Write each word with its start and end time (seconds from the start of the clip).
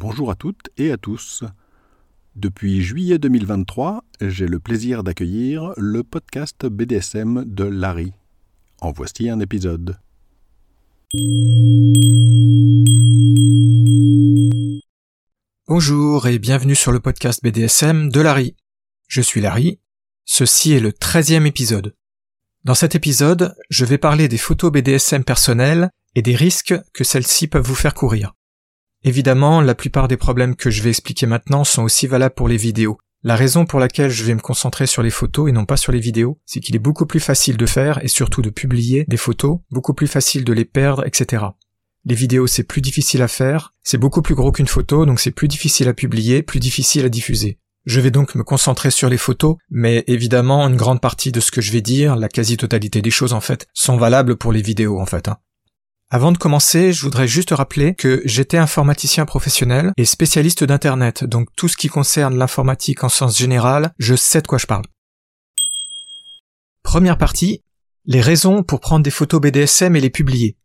Bonjour 0.00 0.30
à 0.30 0.36
toutes 0.36 0.70
et 0.76 0.92
à 0.92 0.96
tous. 0.96 1.42
Depuis 2.36 2.82
juillet 2.82 3.18
2023, 3.18 4.04
j'ai 4.20 4.46
le 4.46 4.60
plaisir 4.60 5.02
d'accueillir 5.02 5.72
le 5.76 6.04
podcast 6.04 6.66
BDSM 6.66 7.44
de 7.44 7.64
Larry. 7.64 8.12
En 8.80 8.92
voici 8.92 9.28
un 9.28 9.40
épisode. 9.40 9.98
Bonjour 15.66 16.28
et 16.28 16.38
bienvenue 16.38 16.76
sur 16.76 16.92
le 16.92 17.00
podcast 17.00 17.42
BDSM 17.42 18.08
de 18.08 18.20
Larry. 18.20 18.54
Je 19.08 19.20
suis 19.20 19.40
Larry. 19.40 19.80
Ceci 20.24 20.74
est 20.74 20.80
le 20.80 20.92
treizième 20.92 21.44
épisode. 21.44 21.96
Dans 22.62 22.76
cet 22.76 22.94
épisode, 22.94 23.56
je 23.68 23.84
vais 23.84 23.98
parler 23.98 24.28
des 24.28 24.38
photos 24.38 24.70
BDSM 24.70 25.24
personnelles 25.24 25.90
et 26.14 26.22
des 26.22 26.36
risques 26.36 26.76
que 26.94 27.02
celles-ci 27.02 27.48
peuvent 27.48 27.66
vous 27.66 27.74
faire 27.74 27.94
courir. 27.94 28.34
Évidemment, 29.04 29.60
la 29.60 29.74
plupart 29.74 30.08
des 30.08 30.16
problèmes 30.16 30.56
que 30.56 30.70
je 30.70 30.82
vais 30.82 30.90
expliquer 30.90 31.26
maintenant 31.26 31.64
sont 31.64 31.82
aussi 31.82 32.06
valables 32.06 32.34
pour 32.34 32.48
les 32.48 32.56
vidéos. 32.56 32.98
La 33.24 33.36
raison 33.36 33.64
pour 33.64 33.80
laquelle 33.80 34.10
je 34.10 34.24
vais 34.24 34.34
me 34.34 34.40
concentrer 34.40 34.86
sur 34.86 35.02
les 35.02 35.10
photos 35.10 35.48
et 35.48 35.52
non 35.52 35.64
pas 35.64 35.76
sur 35.76 35.90
les 35.90 35.98
vidéos, 35.98 36.38
c'est 36.46 36.60
qu'il 36.60 36.76
est 36.76 36.80
beaucoup 36.80 37.06
plus 37.06 37.20
facile 37.20 37.56
de 37.56 37.66
faire 37.66 38.02
et 38.04 38.08
surtout 38.08 38.42
de 38.42 38.50
publier 38.50 39.04
des 39.08 39.16
photos, 39.16 39.58
beaucoup 39.70 39.92
plus 39.92 40.06
facile 40.06 40.44
de 40.44 40.52
les 40.52 40.64
perdre, 40.64 41.04
etc. 41.04 41.46
Les 42.04 42.14
vidéos 42.14 42.46
c'est 42.46 42.62
plus 42.62 42.80
difficile 42.80 43.22
à 43.22 43.28
faire, 43.28 43.74
c'est 43.82 43.98
beaucoup 43.98 44.22
plus 44.22 44.36
gros 44.36 44.52
qu'une 44.52 44.68
photo, 44.68 45.04
donc 45.04 45.18
c'est 45.18 45.32
plus 45.32 45.48
difficile 45.48 45.88
à 45.88 45.94
publier, 45.94 46.42
plus 46.42 46.60
difficile 46.60 47.04
à 47.04 47.08
diffuser. 47.08 47.58
Je 47.86 48.00
vais 48.00 48.12
donc 48.12 48.34
me 48.34 48.44
concentrer 48.44 48.90
sur 48.92 49.08
les 49.08 49.16
photos, 49.16 49.56
mais 49.68 50.04
évidemment 50.06 50.68
une 50.68 50.76
grande 50.76 51.00
partie 51.00 51.32
de 51.32 51.40
ce 51.40 51.50
que 51.50 51.60
je 51.60 51.72
vais 51.72 51.80
dire, 51.80 52.14
la 52.14 52.28
quasi-totalité 52.28 53.02
des 53.02 53.10
choses 53.10 53.32
en 53.32 53.40
fait, 53.40 53.66
sont 53.74 53.96
valables 53.96 54.36
pour 54.36 54.52
les 54.52 54.62
vidéos 54.62 55.00
en 55.00 55.06
fait. 55.06 55.26
Hein. 55.26 55.38
Avant 56.10 56.32
de 56.32 56.38
commencer, 56.38 56.94
je 56.94 57.02
voudrais 57.02 57.28
juste 57.28 57.50
rappeler 57.50 57.94
que 57.94 58.22
j'étais 58.24 58.56
informaticien 58.56 59.26
professionnel 59.26 59.92
et 59.98 60.06
spécialiste 60.06 60.64
d'Internet, 60.64 61.24
donc 61.24 61.48
tout 61.54 61.68
ce 61.68 61.76
qui 61.76 61.88
concerne 61.88 62.38
l'informatique 62.38 63.04
en 63.04 63.10
sens 63.10 63.36
général, 63.36 63.92
je 63.98 64.14
sais 64.14 64.40
de 64.40 64.46
quoi 64.46 64.56
je 64.56 64.64
parle. 64.64 64.86
Première 66.82 67.18
partie, 67.18 67.62
les 68.06 68.22
raisons 68.22 68.62
pour 68.62 68.80
prendre 68.80 69.02
des 69.02 69.10
photos 69.10 69.38
BDSM 69.42 69.96
et 69.96 70.00
les 70.00 70.08
publier. 70.08 70.56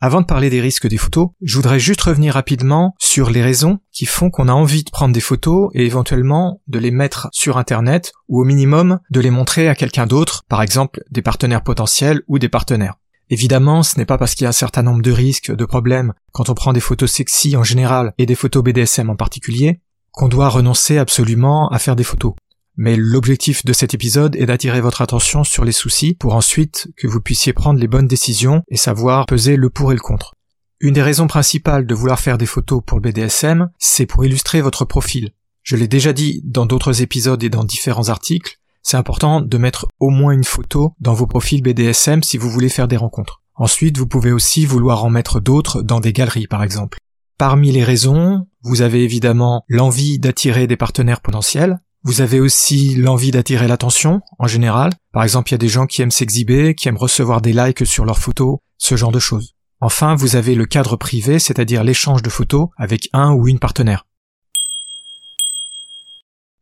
Avant 0.00 0.20
de 0.20 0.26
parler 0.26 0.50
des 0.50 0.60
risques 0.60 0.86
des 0.86 0.98
photos, 0.98 1.30
je 1.42 1.56
voudrais 1.56 1.80
juste 1.80 2.02
revenir 2.02 2.34
rapidement 2.34 2.94
sur 3.00 3.28
les 3.28 3.42
raisons 3.42 3.80
qui 3.90 4.06
font 4.06 4.30
qu'on 4.30 4.46
a 4.46 4.52
envie 4.52 4.84
de 4.84 4.90
prendre 4.90 5.12
des 5.12 5.20
photos 5.20 5.70
et 5.74 5.84
éventuellement 5.84 6.62
de 6.68 6.78
les 6.78 6.92
mettre 6.92 7.28
sur 7.32 7.58
Internet 7.58 8.12
ou 8.28 8.40
au 8.40 8.44
minimum 8.44 9.00
de 9.10 9.18
les 9.18 9.30
montrer 9.30 9.68
à 9.68 9.74
quelqu'un 9.74 10.06
d'autre, 10.06 10.44
par 10.48 10.62
exemple 10.62 11.02
des 11.10 11.22
partenaires 11.22 11.64
potentiels 11.64 12.22
ou 12.28 12.38
des 12.38 12.48
partenaires. 12.48 12.94
Évidemment, 13.32 13.82
ce 13.82 13.96
n'est 13.96 14.04
pas 14.04 14.18
parce 14.18 14.34
qu'il 14.34 14.44
y 14.44 14.46
a 14.46 14.50
un 14.50 14.52
certain 14.52 14.82
nombre 14.82 15.00
de 15.00 15.10
risques, 15.10 15.50
de 15.50 15.64
problèmes, 15.64 16.12
quand 16.32 16.50
on 16.50 16.54
prend 16.54 16.74
des 16.74 16.80
photos 16.80 17.10
sexy 17.10 17.56
en 17.56 17.64
général 17.64 18.12
et 18.18 18.26
des 18.26 18.34
photos 18.34 18.62
BDSM 18.62 19.08
en 19.08 19.16
particulier, 19.16 19.80
qu'on 20.10 20.28
doit 20.28 20.50
renoncer 20.50 20.98
absolument 20.98 21.70
à 21.70 21.78
faire 21.78 21.96
des 21.96 22.04
photos. 22.04 22.34
Mais 22.76 22.94
l'objectif 22.94 23.64
de 23.64 23.72
cet 23.72 23.94
épisode 23.94 24.36
est 24.36 24.44
d'attirer 24.44 24.82
votre 24.82 25.00
attention 25.00 25.44
sur 25.44 25.64
les 25.64 25.72
soucis 25.72 26.12
pour 26.12 26.34
ensuite 26.34 26.88
que 26.98 27.06
vous 27.08 27.22
puissiez 27.22 27.54
prendre 27.54 27.80
les 27.80 27.88
bonnes 27.88 28.06
décisions 28.06 28.64
et 28.68 28.76
savoir 28.76 29.24
peser 29.24 29.56
le 29.56 29.70
pour 29.70 29.92
et 29.92 29.94
le 29.94 30.02
contre. 30.02 30.34
Une 30.80 30.92
des 30.92 31.02
raisons 31.02 31.26
principales 31.26 31.86
de 31.86 31.94
vouloir 31.94 32.20
faire 32.20 32.36
des 32.36 32.44
photos 32.44 32.82
pour 32.86 32.98
le 32.98 33.10
BDSM, 33.10 33.70
c'est 33.78 34.04
pour 34.04 34.26
illustrer 34.26 34.60
votre 34.60 34.84
profil. 34.84 35.30
Je 35.62 35.76
l'ai 35.76 35.88
déjà 35.88 36.12
dit 36.12 36.42
dans 36.44 36.66
d'autres 36.66 37.00
épisodes 37.00 37.42
et 37.42 37.48
dans 37.48 37.64
différents 37.64 38.10
articles, 38.10 38.58
c'est 38.82 38.96
important 38.96 39.40
de 39.40 39.58
mettre 39.58 39.86
au 40.00 40.10
moins 40.10 40.32
une 40.32 40.44
photo 40.44 40.94
dans 41.00 41.14
vos 41.14 41.26
profils 41.26 41.62
BDSM 41.62 42.22
si 42.22 42.38
vous 42.38 42.50
voulez 42.50 42.68
faire 42.68 42.88
des 42.88 42.96
rencontres. 42.96 43.42
Ensuite, 43.54 43.98
vous 43.98 44.06
pouvez 44.06 44.32
aussi 44.32 44.66
vouloir 44.66 45.04
en 45.04 45.10
mettre 45.10 45.40
d'autres 45.40 45.82
dans 45.82 46.00
des 46.00 46.12
galeries 46.12 46.46
par 46.46 46.62
exemple. 46.62 46.98
Parmi 47.38 47.72
les 47.72 47.84
raisons, 47.84 48.46
vous 48.62 48.82
avez 48.82 49.02
évidemment 49.02 49.64
l'envie 49.68 50.18
d'attirer 50.18 50.66
des 50.66 50.76
partenaires 50.76 51.20
potentiels, 51.20 51.78
vous 52.04 52.20
avez 52.20 52.40
aussi 52.40 52.96
l'envie 52.96 53.30
d'attirer 53.30 53.68
l'attention, 53.68 54.22
en 54.40 54.48
général. 54.48 54.90
Par 55.12 55.22
exemple, 55.22 55.50
il 55.50 55.52
y 55.52 55.54
a 55.54 55.58
des 55.58 55.68
gens 55.68 55.86
qui 55.86 56.02
aiment 56.02 56.10
s'exhiber, 56.10 56.74
qui 56.74 56.88
aiment 56.88 56.96
recevoir 56.96 57.40
des 57.40 57.52
likes 57.52 57.86
sur 57.86 58.04
leurs 58.04 58.18
photos, 58.18 58.58
ce 58.76 58.96
genre 58.96 59.12
de 59.12 59.20
choses. 59.20 59.54
Enfin, 59.80 60.16
vous 60.16 60.34
avez 60.34 60.56
le 60.56 60.66
cadre 60.66 60.96
privé, 60.96 61.38
c'est-à-dire 61.38 61.84
l'échange 61.84 62.22
de 62.22 62.30
photos 62.30 62.68
avec 62.76 63.08
un 63.12 63.32
ou 63.32 63.46
une 63.46 63.60
partenaire. 63.60 64.04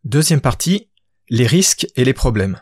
Deuxième 0.05 0.43
partie, 0.43 0.90
les 1.31 1.47
risques 1.47 1.87
et 1.95 2.05
les 2.05 2.13
problèmes. 2.13 2.61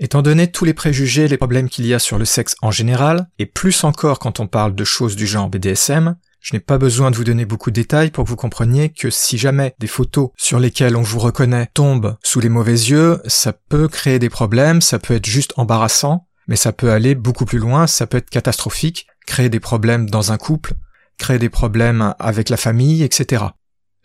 Étant 0.00 0.22
donné 0.22 0.50
tous 0.50 0.64
les 0.64 0.74
préjugés 0.74 1.28
les 1.28 1.36
problèmes 1.36 1.68
qu'il 1.68 1.86
y 1.86 1.94
a 1.94 2.00
sur 2.00 2.18
le 2.18 2.24
sexe 2.24 2.56
en 2.62 2.72
général, 2.72 3.28
et 3.38 3.46
plus 3.46 3.84
encore 3.84 4.18
quand 4.18 4.40
on 4.40 4.48
parle 4.48 4.74
de 4.74 4.84
choses 4.84 5.16
du 5.16 5.26
genre 5.26 5.48
BDSM, 5.48 6.16
je 6.40 6.54
n'ai 6.54 6.60
pas 6.60 6.78
besoin 6.78 7.10
de 7.10 7.16
vous 7.16 7.24
donner 7.24 7.44
beaucoup 7.44 7.70
de 7.70 7.76
détails 7.76 8.10
pour 8.10 8.24
que 8.24 8.28
vous 8.28 8.36
compreniez 8.36 8.90
que 8.90 9.10
si 9.10 9.38
jamais 9.38 9.74
des 9.78 9.86
photos 9.86 10.30
sur 10.36 10.58
lesquelles 10.58 10.96
on 10.96 11.02
vous 11.02 11.18
reconnaît 11.18 11.68
tombent 11.74 12.16
sous 12.22 12.40
les 12.40 12.48
mauvais 12.48 12.72
yeux, 12.72 13.20
ça 13.26 13.52
peut 13.52 13.88
créer 13.88 14.18
des 14.18 14.30
problèmes, 14.30 14.80
ça 14.80 14.98
peut 14.98 15.14
être 15.14 15.26
juste 15.26 15.52
embarrassant, 15.56 16.26
mais 16.48 16.56
ça 16.56 16.72
peut 16.72 16.90
aller 16.90 17.14
beaucoup 17.14 17.44
plus 17.44 17.58
loin, 17.58 17.86
ça 17.86 18.06
peut 18.06 18.18
être 18.18 18.30
catastrophique, 18.30 19.06
créer 19.26 19.48
des 19.48 19.60
problèmes 19.60 20.10
dans 20.10 20.32
un 20.32 20.38
couple, 20.38 20.74
créer 21.18 21.38
des 21.38 21.50
problèmes 21.50 22.14
avec 22.18 22.48
la 22.48 22.56
famille, 22.56 23.02
etc 23.02 23.46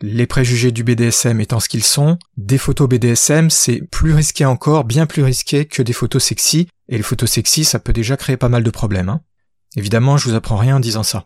les 0.02 0.28
préjugés 0.28 0.72
du 0.72 0.84
BDSM 0.84 1.40
étant 1.40 1.60
ce 1.60 1.70
qu'ils 1.70 1.84
sont, 1.84 2.18
des 2.38 2.58
photos 2.58 2.90
BDSM, 2.90 3.50
c'est 3.50 3.82
plus 3.90 4.14
risqué 4.14 4.46
encore, 4.46 4.84
bien 4.84 5.06
plus 5.06 5.24
risqué 5.24 5.66
que 5.66 5.82
des 5.82 5.94
photos 5.94 6.24
sexy, 6.24 6.68
et 6.90 6.98
les 6.98 7.04
photos 7.04 7.32
sexy, 7.32 7.64
ça 7.64 7.80
peut 7.80 7.94
déjà 7.94 8.18
créer 8.18 8.38
pas 8.38 8.50
mal 8.50 8.64
de 8.64 8.70
problèmes. 8.70 9.10
Hein. 9.10 9.22
Évidemment, 9.76 10.18
je 10.18 10.30
vous 10.30 10.36
apprends 10.36 10.58
rien 10.58 10.78
en 10.78 10.80
disant 10.80 11.04
ça. 11.04 11.24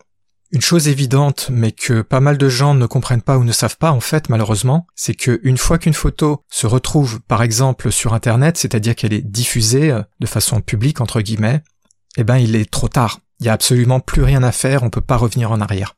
Une 0.50 0.62
chose 0.62 0.88
évidente, 0.88 1.48
mais 1.50 1.72
que 1.72 2.00
pas 2.00 2.20
mal 2.20 2.38
de 2.38 2.48
gens 2.48 2.72
ne 2.72 2.86
comprennent 2.86 3.20
pas 3.20 3.36
ou 3.36 3.44
ne 3.44 3.52
savent 3.52 3.76
pas 3.76 3.92
en 3.92 4.00
fait 4.00 4.30
malheureusement, 4.30 4.86
c'est 4.94 5.12
que 5.12 5.40
une 5.42 5.58
fois 5.58 5.76
qu'une 5.76 5.92
photo 5.92 6.42
se 6.50 6.66
retrouve 6.66 7.20
par 7.20 7.42
exemple 7.42 7.92
sur 7.92 8.14
internet, 8.14 8.56
c'est-à-dire 8.56 8.96
qu'elle 8.96 9.12
est 9.12 9.20
diffusée 9.20 9.90
euh, 9.90 10.02
de 10.20 10.26
façon 10.26 10.62
publique 10.62 11.02
entre 11.02 11.20
guillemets, 11.20 11.62
eh 12.16 12.24
ben 12.24 12.38
il 12.38 12.56
est 12.56 12.70
trop 12.70 12.88
tard. 12.88 13.20
Il 13.40 13.46
y 13.46 13.50
a 13.50 13.52
absolument 13.52 14.00
plus 14.00 14.22
rien 14.22 14.42
à 14.42 14.50
faire, 14.50 14.82
on 14.84 14.90
peut 14.90 15.02
pas 15.02 15.18
revenir 15.18 15.52
en 15.52 15.60
arrière. 15.60 15.97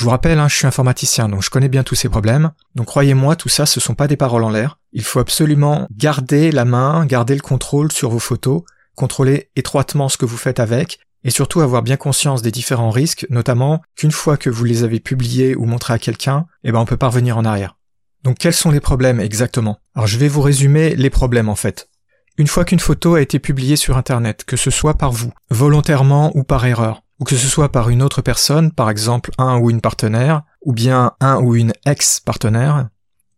Je 0.00 0.04
vous 0.06 0.10
rappelle, 0.12 0.38
hein, 0.38 0.48
je 0.48 0.56
suis 0.56 0.66
informaticien, 0.66 1.28
donc 1.28 1.42
je 1.42 1.50
connais 1.50 1.68
bien 1.68 1.82
tous 1.82 1.94
ces 1.94 2.08
problèmes. 2.08 2.52
Donc 2.74 2.86
croyez-moi, 2.86 3.36
tout 3.36 3.50
ça, 3.50 3.66
ce 3.66 3.80
sont 3.80 3.94
pas 3.94 4.08
des 4.08 4.16
paroles 4.16 4.44
en 4.44 4.48
l'air. 4.48 4.78
Il 4.94 5.02
faut 5.02 5.20
absolument 5.20 5.86
garder 5.94 6.50
la 6.52 6.64
main, 6.64 7.04
garder 7.04 7.34
le 7.34 7.42
contrôle 7.42 7.92
sur 7.92 8.08
vos 8.08 8.18
photos, 8.18 8.62
contrôler 8.96 9.50
étroitement 9.56 10.08
ce 10.08 10.16
que 10.16 10.24
vous 10.24 10.38
faites 10.38 10.58
avec, 10.58 11.00
et 11.22 11.28
surtout 11.28 11.60
avoir 11.60 11.82
bien 11.82 11.98
conscience 11.98 12.40
des 12.40 12.50
différents 12.50 12.88
risques, 12.88 13.26
notamment 13.28 13.82
qu'une 13.94 14.10
fois 14.10 14.38
que 14.38 14.48
vous 14.48 14.64
les 14.64 14.84
avez 14.84 15.00
publiés 15.00 15.54
ou 15.54 15.66
montrés 15.66 15.92
à 15.92 15.98
quelqu'un, 15.98 16.46
eh 16.64 16.72
ben 16.72 16.78
on 16.78 16.86
peut 16.86 16.96
pas 16.96 17.08
revenir 17.08 17.36
en 17.36 17.44
arrière. 17.44 17.76
Donc 18.24 18.38
quels 18.38 18.54
sont 18.54 18.70
les 18.70 18.80
problèmes 18.80 19.20
exactement? 19.20 19.80
Alors 19.94 20.06
je 20.06 20.16
vais 20.16 20.28
vous 20.28 20.40
résumer 20.40 20.96
les 20.96 21.10
problèmes 21.10 21.50
en 21.50 21.56
fait. 21.56 21.90
Une 22.38 22.46
fois 22.46 22.64
qu'une 22.64 22.80
photo 22.80 23.16
a 23.16 23.20
été 23.20 23.38
publiée 23.38 23.76
sur 23.76 23.98
Internet, 23.98 24.44
que 24.46 24.56
ce 24.56 24.70
soit 24.70 24.94
par 24.94 25.12
vous, 25.12 25.34
volontairement 25.50 26.34
ou 26.34 26.42
par 26.42 26.64
erreur, 26.64 27.02
ou 27.20 27.24
que 27.24 27.36
ce 27.36 27.46
soit 27.46 27.70
par 27.70 27.90
une 27.90 28.02
autre 28.02 28.22
personne, 28.22 28.72
par 28.72 28.90
exemple 28.90 29.30
un 29.38 29.58
ou 29.58 29.70
une 29.70 29.80
partenaire, 29.80 30.42
ou 30.62 30.72
bien 30.72 31.12
un 31.20 31.36
ou 31.36 31.54
une 31.54 31.72
ex-partenaire, 31.86 32.88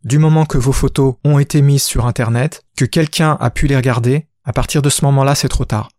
du 0.04 0.19
moment 0.19 0.47
que 0.47 0.59
vos 0.59 0.72
photos 0.72 1.15
ont 1.25 1.38
été 1.38 1.62
mises 1.62 1.82
sur 1.82 2.06
Internet, 2.06 2.62
que 2.76 2.84
quelqu'un 2.84 3.37
a 3.41 3.50
pu 3.50 3.66
les 3.66 3.76
regarder, 3.76 4.26
à 4.44 4.53
partir 4.53 4.82
de 4.82 4.91
ce 4.91 5.04
moment-là, 5.04 5.34
c'est 5.34 5.48
trop 5.48 5.65
tard. 5.65 5.91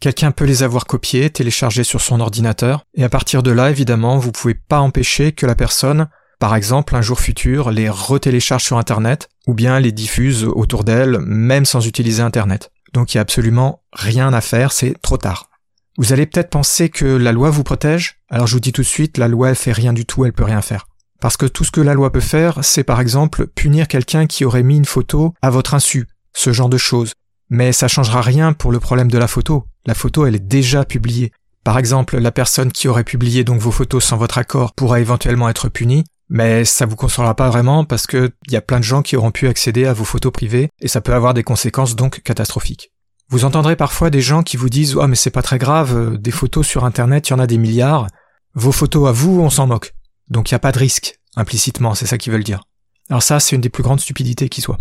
Quelqu'un 0.00 0.32
peut 0.32 0.44
les 0.44 0.64
avoir 0.64 0.86
copiées, 0.86 1.30
téléchargées 1.30 1.84
sur 1.84 2.00
son 2.00 2.20
ordinateur, 2.20 2.84
et 2.94 3.04
à 3.04 3.08
partir 3.08 3.42
de 3.42 3.52
là, 3.52 3.70
évidemment, 3.70 4.18
vous 4.18 4.32
pouvez 4.32 4.54
pas 4.54 4.80
empêcher 4.80 5.30
que 5.30 5.46
la 5.46 5.54
personne, 5.54 6.08
par 6.40 6.56
exemple, 6.56 6.96
un 6.96 7.02
jour 7.02 7.20
futur, 7.20 7.70
les 7.70 7.88
retélécharge 7.88 8.64
sur 8.64 8.78
Internet, 8.78 9.28
ou 9.46 9.54
bien 9.54 9.78
les 9.78 9.92
diffuse 9.92 10.44
autour 10.44 10.82
d'elle, 10.82 11.20
même 11.20 11.64
sans 11.64 11.86
utiliser 11.86 12.22
Internet. 12.22 12.72
Donc 12.92 13.14
il 13.14 13.16
y 13.16 13.18
a 13.18 13.22
absolument 13.22 13.82
rien 13.92 14.32
à 14.32 14.40
faire, 14.40 14.72
c'est 14.72 15.00
trop 15.00 15.16
tard. 15.16 15.51
Vous 15.98 16.12
allez 16.12 16.26
peut-être 16.26 16.48
penser 16.48 16.88
que 16.88 17.04
la 17.04 17.32
loi 17.32 17.50
vous 17.50 17.64
protège, 17.64 18.16
alors 18.30 18.46
je 18.46 18.54
vous 18.54 18.60
dis 18.60 18.72
tout 18.72 18.80
de 18.80 18.86
suite, 18.86 19.18
la 19.18 19.28
loi 19.28 19.50
elle 19.50 19.56
fait 19.56 19.72
rien 19.72 19.92
du 19.92 20.06
tout, 20.06 20.24
elle 20.24 20.32
peut 20.32 20.44
rien 20.44 20.62
faire. 20.62 20.86
Parce 21.20 21.36
que 21.36 21.46
tout 21.46 21.64
ce 21.64 21.70
que 21.70 21.82
la 21.82 21.94
loi 21.94 22.10
peut 22.10 22.20
faire, 22.20 22.60
c'est 22.62 22.82
par 22.82 23.00
exemple 23.00 23.46
punir 23.46 23.88
quelqu'un 23.88 24.26
qui 24.26 24.44
aurait 24.44 24.62
mis 24.62 24.76
une 24.76 24.86
photo 24.86 25.34
à 25.42 25.50
votre 25.50 25.74
insu, 25.74 26.08
ce 26.32 26.52
genre 26.52 26.70
de 26.70 26.78
choses. 26.78 27.12
Mais 27.50 27.72
ça 27.72 27.88
changera 27.88 28.22
rien 28.22 28.54
pour 28.54 28.72
le 28.72 28.80
problème 28.80 29.10
de 29.10 29.18
la 29.18 29.28
photo. 29.28 29.66
La 29.84 29.94
photo 29.94 30.24
elle 30.24 30.34
est 30.34 30.38
déjà 30.38 30.84
publiée. 30.86 31.30
Par 31.62 31.78
exemple, 31.78 32.18
la 32.18 32.32
personne 32.32 32.72
qui 32.72 32.88
aurait 32.88 33.04
publié 33.04 33.44
donc 33.44 33.60
vos 33.60 33.70
photos 33.70 34.02
sans 34.02 34.16
votre 34.16 34.38
accord 34.38 34.72
pourra 34.72 34.98
éventuellement 34.98 35.48
être 35.48 35.68
punie, 35.68 36.04
mais 36.28 36.64
ça 36.64 36.86
vous 36.86 36.96
consolera 36.96 37.36
pas 37.36 37.50
vraiment 37.50 37.84
parce 37.84 38.06
que 38.06 38.32
y 38.50 38.56
a 38.56 38.62
plein 38.62 38.78
de 38.78 38.84
gens 38.84 39.02
qui 39.02 39.16
auront 39.16 39.30
pu 39.30 39.46
accéder 39.46 39.84
à 39.84 39.92
vos 39.92 40.04
photos 40.04 40.32
privées 40.32 40.70
et 40.80 40.88
ça 40.88 41.02
peut 41.02 41.14
avoir 41.14 41.34
des 41.34 41.44
conséquences 41.44 41.94
donc 41.94 42.22
catastrophiques. 42.22 42.90
Vous 43.32 43.46
entendrez 43.46 43.76
parfois 43.76 44.10
des 44.10 44.20
gens 44.20 44.42
qui 44.42 44.58
vous 44.58 44.68
disent 44.68 44.94
"Oh 44.94 45.06
mais 45.06 45.16
c'est 45.16 45.30
pas 45.30 45.40
très 45.40 45.56
grave, 45.56 45.96
euh, 45.96 46.18
des 46.18 46.30
photos 46.30 46.66
sur 46.66 46.84
internet, 46.84 47.28
il 47.28 47.30
y 47.30 47.34
en 47.34 47.38
a 47.38 47.46
des 47.46 47.56
milliards. 47.56 48.06
Vos 48.52 48.72
photos 48.72 49.08
à 49.08 49.12
vous, 49.12 49.40
on 49.40 49.48
s'en 49.48 49.66
moque." 49.66 49.94
Donc 50.28 50.50
il 50.50 50.54
a 50.54 50.58
pas 50.58 50.70
de 50.70 50.78
risque 50.78 51.18
implicitement, 51.34 51.94
c'est 51.94 52.04
ça 52.04 52.18
qu'ils 52.18 52.30
veulent 52.30 52.44
dire. 52.44 52.64
Alors 53.08 53.22
ça, 53.22 53.40
c'est 53.40 53.56
une 53.56 53.62
des 53.62 53.70
plus 53.70 53.82
grandes 53.82 54.00
stupidités 54.00 54.50
qui 54.50 54.60
soit. 54.60 54.76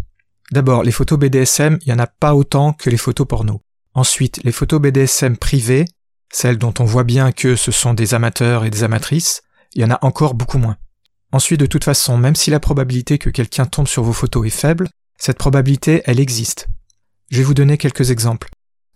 D'abord, 0.52 0.84
les 0.84 0.92
photos 0.92 1.18
BDSM, 1.18 1.80
il 1.82 1.88
n'y 1.88 1.94
en 1.94 2.04
a 2.04 2.08
pas 2.08 2.36
autant 2.36 2.74
que 2.74 2.90
les 2.90 2.98
photos 2.98 3.26
porno. 3.26 3.62
Ensuite, 3.94 4.44
les 4.44 4.52
photos 4.52 4.82
BDSM 4.82 5.38
privées, 5.38 5.86
celles 6.30 6.58
dont 6.58 6.74
on 6.80 6.84
voit 6.84 7.06
bien 7.06 7.32
que 7.32 7.56
ce 7.56 7.72
sont 7.72 7.94
des 7.94 8.14
amateurs 8.14 8.66
et 8.66 8.70
des 8.70 8.84
amatrices, 8.84 9.44
il 9.76 9.82
y 9.82 9.86
en 9.86 9.92
a 9.92 10.00
encore 10.02 10.34
beaucoup 10.34 10.58
moins. 10.58 10.76
Ensuite, 11.32 11.62
de 11.62 11.68
toute 11.68 11.86
façon, 11.86 12.18
même 12.18 12.36
si 12.36 12.52
la 12.52 12.60
probabilité 12.60 13.18
que 13.18 13.30
quelqu'un 13.30 13.66
tombe 13.66 13.88
sur 13.88 14.04
vos 14.04 14.12
photos 14.12 14.46
est 14.46 14.50
faible, 14.50 14.90
cette 15.18 15.38
probabilité, 15.38 16.02
elle 16.04 16.20
existe. 16.20 16.68
Je 17.32 17.38
vais 17.38 17.44
vous 17.44 17.54
donner 17.54 17.78
quelques 17.78 18.12
exemples. 18.12 18.50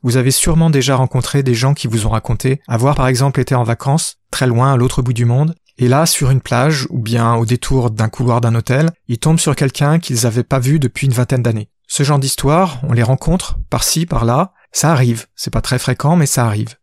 Vous 0.03 0.17
avez 0.17 0.29
sûrement 0.29 0.69
déjà 0.69 0.97
rencontré 0.97 1.41
des 1.41 1.53
gens 1.53 1.73
qui 1.73 1.87
vous 1.87 2.05
ont 2.05 2.09
raconté 2.09 2.59
avoir 2.67 2.93
par 2.93 3.07
exemple 3.07 3.39
été 3.39 3.55
en 3.55 3.63
vacances, 3.63 4.17
très 4.29 4.45
loin 4.45 4.73
à 4.73 4.77
l'autre 4.77 5.01
bout 5.01 5.13
du 5.13 5.23
monde, 5.23 5.55
et 5.77 5.87
là, 5.87 6.05
sur 6.05 6.31
une 6.31 6.41
plage, 6.41 6.85
ou 6.89 6.99
bien 6.99 7.35
au 7.35 7.45
détour 7.45 7.91
d'un 7.91 8.09
couloir 8.09 8.41
d'un 8.41 8.53
hôtel, 8.53 8.89
ils 9.07 9.19
tombent 9.19 9.39
sur 9.39 9.55
quelqu'un 9.55 9.99
qu'ils 9.99 10.23
n'avaient 10.23 10.43
pas 10.43 10.59
vu 10.59 10.79
depuis 10.79 11.07
une 11.07 11.13
vingtaine 11.13 11.43
d'années. 11.43 11.69
Ce 11.87 12.03
genre 12.03 12.19
d'histoire, 12.19 12.81
on 12.83 12.91
les 12.91 13.03
rencontre 13.03 13.57
par-ci, 13.69 14.05
par-là, 14.05 14.51
ça 14.73 14.91
arrive. 14.91 15.27
C'est 15.37 15.53
pas 15.53 15.61
très 15.61 15.79
fréquent, 15.79 16.17
mais 16.17 16.25
ça 16.25 16.45
arrive. 16.45 16.75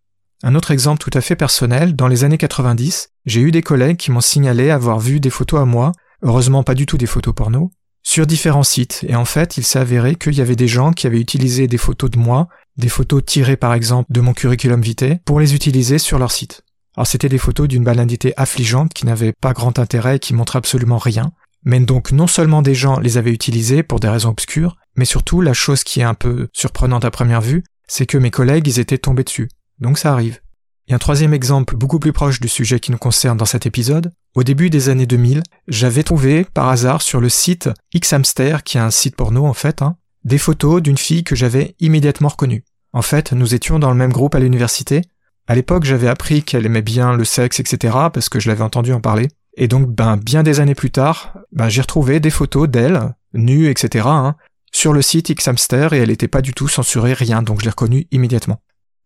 Un 0.43 0.55
autre 0.55 0.71
exemple 0.71 1.03
tout 1.03 1.17
à 1.17 1.21
fait 1.21 1.37
personnel, 1.37 1.95
dans 1.95 2.09
les 2.09 2.25
années 2.25 2.39
90, 2.39 3.11
j'ai 3.27 3.41
eu 3.43 3.51
des 3.51 3.63
collègues 3.63 3.99
qui 3.99 4.11
m'ont 4.11 4.23
signalé 4.23 4.71
avoir 4.71 4.99
vu 4.99 5.21
des 5.21 5.31
photos 5.31 5.61
à 5.61 5.65
moi, 5.67 5.93
heureusement 6.23 6.63
pas 6.63 6.75
du 6.75 6.87
tout 6.87 6.97
des 6.97 7.07
photos 7.07 7.35
porno, 7.35 7.71
sur 8.03 8.27
différents 8.27 8.63
sites, 8.63 9.05
et 9.09 9.15
en 9.15 9.25
fait 9.25 9.57
il 9.57 9.65
s'est 9.65 9.79
avéré 9.79 10.17
qu'il 10.17 10.35
y 10.35 10.41
avait 10.41 10.57
des 10.57 10.69
gens 10.69 10.93
qui 10.93 11.07
avaient 11.07 11.21
utilisé 11.21 11.69
des 11.69 11.79
photos 11.79 12.11
de 12.11 12.19
moi, 12.19 12.49
des 12.77 12.89
photos 12.89 13.25
tirées 13.25 13.57
par 13.57 13.75
exemple 13.75 14.13
de 14.13 14.21
mon 14.21 14.33
curriculum 14.33 14.81
vitae, 14.81 15.21
pour 15.25 15.41
les 15.41 15.55
utiliser 15.55 15.99
sur 15.99 16.19
leur 16.19 16.33
site. 16.33 16.63
Alors 16.97 17.07
c'était 17.07 17.29
des 17.29 17.39
photos 17.39 17.69
d'une 17.69 17.85
banalité 17.85 18.35
affligeante 18.37 18.93
qui 18.93 19.07
n'avaient 19.07 19.33
pas 19.33 19.53
grand 19.53 19.79
intérêt 19.79 20.19
qui 20.19 20.35
montraient 20.35 20.59
absolument 20.59 20.99
rien, 20.99 21.33
mais 21.65 21.81
donc 21.81 22.13
non 22.13 22.27
seulement 22.27 22.61
des 22.61 22.75
gens 22.75 22.99
les 22.99 23.19
avaient 23.19 23.33
utilisées 23.33 23.83
pour 23.83 24.01
des 24.01 24.09
raisons 24.09 24.31
obscures, 24.31 24.77
mais 24.97 25.05
surtout 25.05 25.41
la 25.41 25.55
chose 25.55 25.85
qui 25.85 26.01
est 26.01 26.05
un 26.05 26.15
peu 26.15 26.49
surprenante 26.53 27.05
à 27.05 27.11
première 27.11 27.41
vue, 27.41 27.63
c'est 27.87 28.07
que 28.07 28.19
mes 28.19 28.31
collègues 28.31 28.67
ils 28.67 28.81
étaient 28.81 28.99
tombés 28.99 29.25
dessus. 29.25 29.49
Donc 29.79 29.99
ça 29.99 30.13
arrive. 30.13 30.41
Et 30.89 30.95
un 30.95 30.99
troisième 30.99 31.33
exemple 31.33 31.77
beaucoup 31.77 31.99
plus 31.99 32.13
proche 32.13 32.41
du 32.41 32.49
sujet 32.49 32.81
qui 32.81 32.91
nous 32.91 32.99
concerne 32.99 33.39
dans 33.39 33.45
cet 33.45 33.67
épisode, 33.67 34.13
au 34.34 34.44
début 34.44 34.70
des 34.70 34.88
années 34.88 35.06
2000, 35.06 35.43
j'avais 35.69 36.02
trouvé 36.02 36.44
par 36.44 36.69
hasard 36.69 37.02
sur 37.02 37.20
le 37.20 37.29
site 37.29 37.69
Xhamster, 37.94 38.62
qui 38.64 38.79
est 38.79 38.81
un 38.81 38.90
site 38.90 39.17
porno 39.17 39.46
en 39.46 39.52
fait, 39.52 39.82
hein, 39.82 39.96
des 40.25 40.38
photos 40.38 40.81
d'une 40.81 40.96
fille 40.96 41.25
que 41.25 41.37
j'avais 41.37 41.75
immédiatement 41.81 42.29
reconnue. 42.29 42.64
En 42.93 43.02
fait, 43.02 43.32
nous 43.32 43.55
étions 43.55 43.79
dans 43.79 43.90
le 43.90 43.96
même 43.96 44.12
groupe 44.12 44.34
à 44.34 44.40
l'université. 44.40 45.02
À 45.46 45.55
l'époque, 45.55 45.84
j'avais 45.84 46.08
appris 46.08 46.43
qu'elle 46.43 46.67
aimait 46.67 46.82
bien 46.82 47.14
le 47.14 47.25
sexe, 47.25 47.61
etc., 47.61 47.94
parce 48.12 48.29
que 48.29 48.38
je 48.38 48.49
l'avais 48.49 48.62
entendu 48.62 48.93
en 48.93 49.00
parler. 49.00 49.29
Et 49.56 49.69
donc, 49.69 49.88
ben, 49.88 50.17
bien 50.17 50.43
des 50.43 50.61
années 50.61 50.75
plus 50.75 50.90
tard, 50.90 51.34
ben, 51.52 51.69
j'ai 51.69 51.81
retrouvé 51.81 52.20
des 52.20 52.31
photos 52.31 52.69
d'elle, 52.69 53.14
nues, 53.34 53.69
etc., 53.69 54.06
hein, 54.08 54.37
sur 54.73 54.93
le 54.93 55.02
site 55.02 55.34
Xhamster, 55.34 55.93
et 55.93 55.99
elle 55.99 56.08
n'était 56.08 56.29
pas 56.29 56.43
du 56.43 56.55
tout 56.55 56.69
censurée, 56.69 57.12
rien, 57.12 57.43
donc 57.43 57.61
je 57.61 57.64
l'ai 57.64 57.70
reconnue 57.70 58.06
immédiatement. 58.11 58.62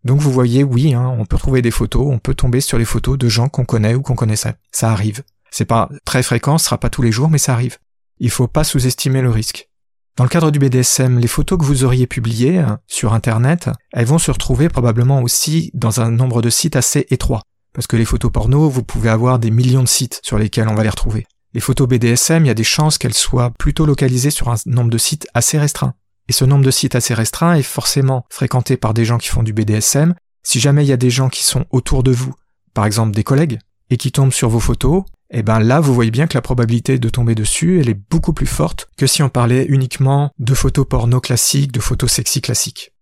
Donc 0.07 0.21
vous 0.21 0.31
voyez, 0.31 0.63
oui, 0.63 0.95
hein, 0.95 1.17
on 1.19 1.27
peut 1.27 1.37
trouver 1.37 1.63
des 1.63 1.73
photos, 1.73 2.07
on 2.09 2.21
peut 2.21 2.35
tomber 2.35 2.61
sur 2.61 2.79
les 2.79 2.85
photos 2.85 3.19
de 3.19 3.29
gens 3.29 3.49
qu'on 3.49 3.65
connaît 3.65 3.97
ou 3.97 4.03
qu'on 4.03 4.15
connaissait. 4.15 4.55
Ça 4.71 4.93
arrive. 4.93 5.25
C'est 5.51 5.65
pas 5.65 5.89
très 6.05 6.23
fréquent, 6.23 6.59
ce 6.59 6.67
sera 6.67 6.79
pas 6.79 6.91
tous 6.91 7.03
les 7.03 7.11
jours, 7.11 7.29
mais 7.29 7.39
ça 7.39 7.55
arrive. 7.55 7.79
Il 8.21 8.31
faut 8.31 8.47
pas 8.47 8.63
sous-estimer 8.63 9.21
le 9.21 9.31
risque. 9.31 9.69
Dans 10.17 10.23
le 10.23 10.31
cadre 10.31 10.53
du 10.53 10.61
BDSM, 10.61 11.19
les 11.19 11.27
photos 11.27 11.59
que 11.59 11.65
vous 11.65 11.83
auriez 11.83 12.07
publiées 12.07 12.59
hein, 12.59 12.79
sur 12.87 13.15
Internet, 13.15 13.69
elles 13.93 14.07
vont 14.07 14.19
se 14.19 14.31
retrouver 14.31 14.69
probablement 14.69 15.23
aussi 15.23 15.73
dans 15.75 16.01
un 16.01 16.13
nombre 16.13 16.41
de 16.41 16.51
sites 16.51 16.77
assez 16.77 17.09
étroit. 17.11 17.43
Parce 17.75 17.89
que 17.89 17.97
les 17.97 18.05
photos 18.05 18.31
porno, 18.31 18.69
vous 18.69 18.85
pouvez 18.85 19.11
avoir 19.11 19.41
des 19.41 19.51
millions 19.51 19.83
de 19.83 19.89
sites 19.89 20.21
sur 20.23 20.39
lesquels 20.39 20.69
on 20.69 20.77
va 20.77 20.85
les 20.85 20.89
retrouver. 20.89 21.27
Les 21.53 21.61
photos 21.61 21.89
BDSM, 21.89 22.45
il 22.45 22.49
y 22.49 22.51
a 22.51 22.55
des 22.55 22.63
chances 22.63 22.97
qu'elles 22.97 23.13
soient 23.13 23.51
plutôt 23.59 23.87
localisées 23.87 24.31
sur 24.31 24.51
un 24.51 24.57
nombre 24.67 24.91
de 24.91 24.99
sites 24.99 25.27
assez 25.35 25.59
restreint. 25.59 25.95
Et 26.29 26.33
ce 26.33 26.45
nombre 26.45 26.65
de 26.65 26.71
sites 26.71 26.95
assez 26.95 27.15
restreint 27.15 27.55
est 27.55 27.63
forcément 27.63 28.25
fréquenté 28.31 28.77
par 28.77 28.95
des 28.95 29.05
gens 29.05 29.19
qui 29.19 29.29
font 29.29 29.43
du 29.43 29.53
BDSM. 29.53 30.15
Si 30.43 30.61
jamais 30.61 30.85
il 30.85 30.89
y 30.89 30.93
a 30.93 30.97
des 30.97 31.11
gens 31.11 31.29
qui 31.29 31.45
sont 31.45 31.67
autour 31.71 32.03
de 32.03 32.13
vous, 32.13 32.35
par 32.75 32.87
exemple 32.87 33.15
des 33.15 33.25
collègues, 33.25 33.59
et 33.91 33.97
qui 33.97 34.13
tombent 34.13 34.33
sur 34.33 34.49
vos 34.49 34.61
photos, 34.61 35.05
eh 35.31 35.43
ben 35.43 35.61
là, 35.61 35.81
vous 35.81 35.95
voyez 35.95 36.11
bien 36.11 36.27
que 36.27 36.37
la 36.37 36.43
probabilité 36.43 36.99
de 36.99 37.09
tomber 37.09 37.35
dessus, 37.35 37.81
elle 37.81 37.89
est 37.89 38.01
beaucoup 38.11 38.33
plus 38.33 38.47
forte 38.47 38.89
que 38.97 39.07
si 39.07 39.23
on 39.23 39.29
parlait 39.29 39.65
uniquement 39.65 40.31
de 40.39 40.55
photos 40.55 40.87
porno 40.89 41.21
classiques, 41.21 41.73
de 41.73 41.81
photos 41.81 42.13
sexy 42.13 42.41
classiques. 42.41 42.93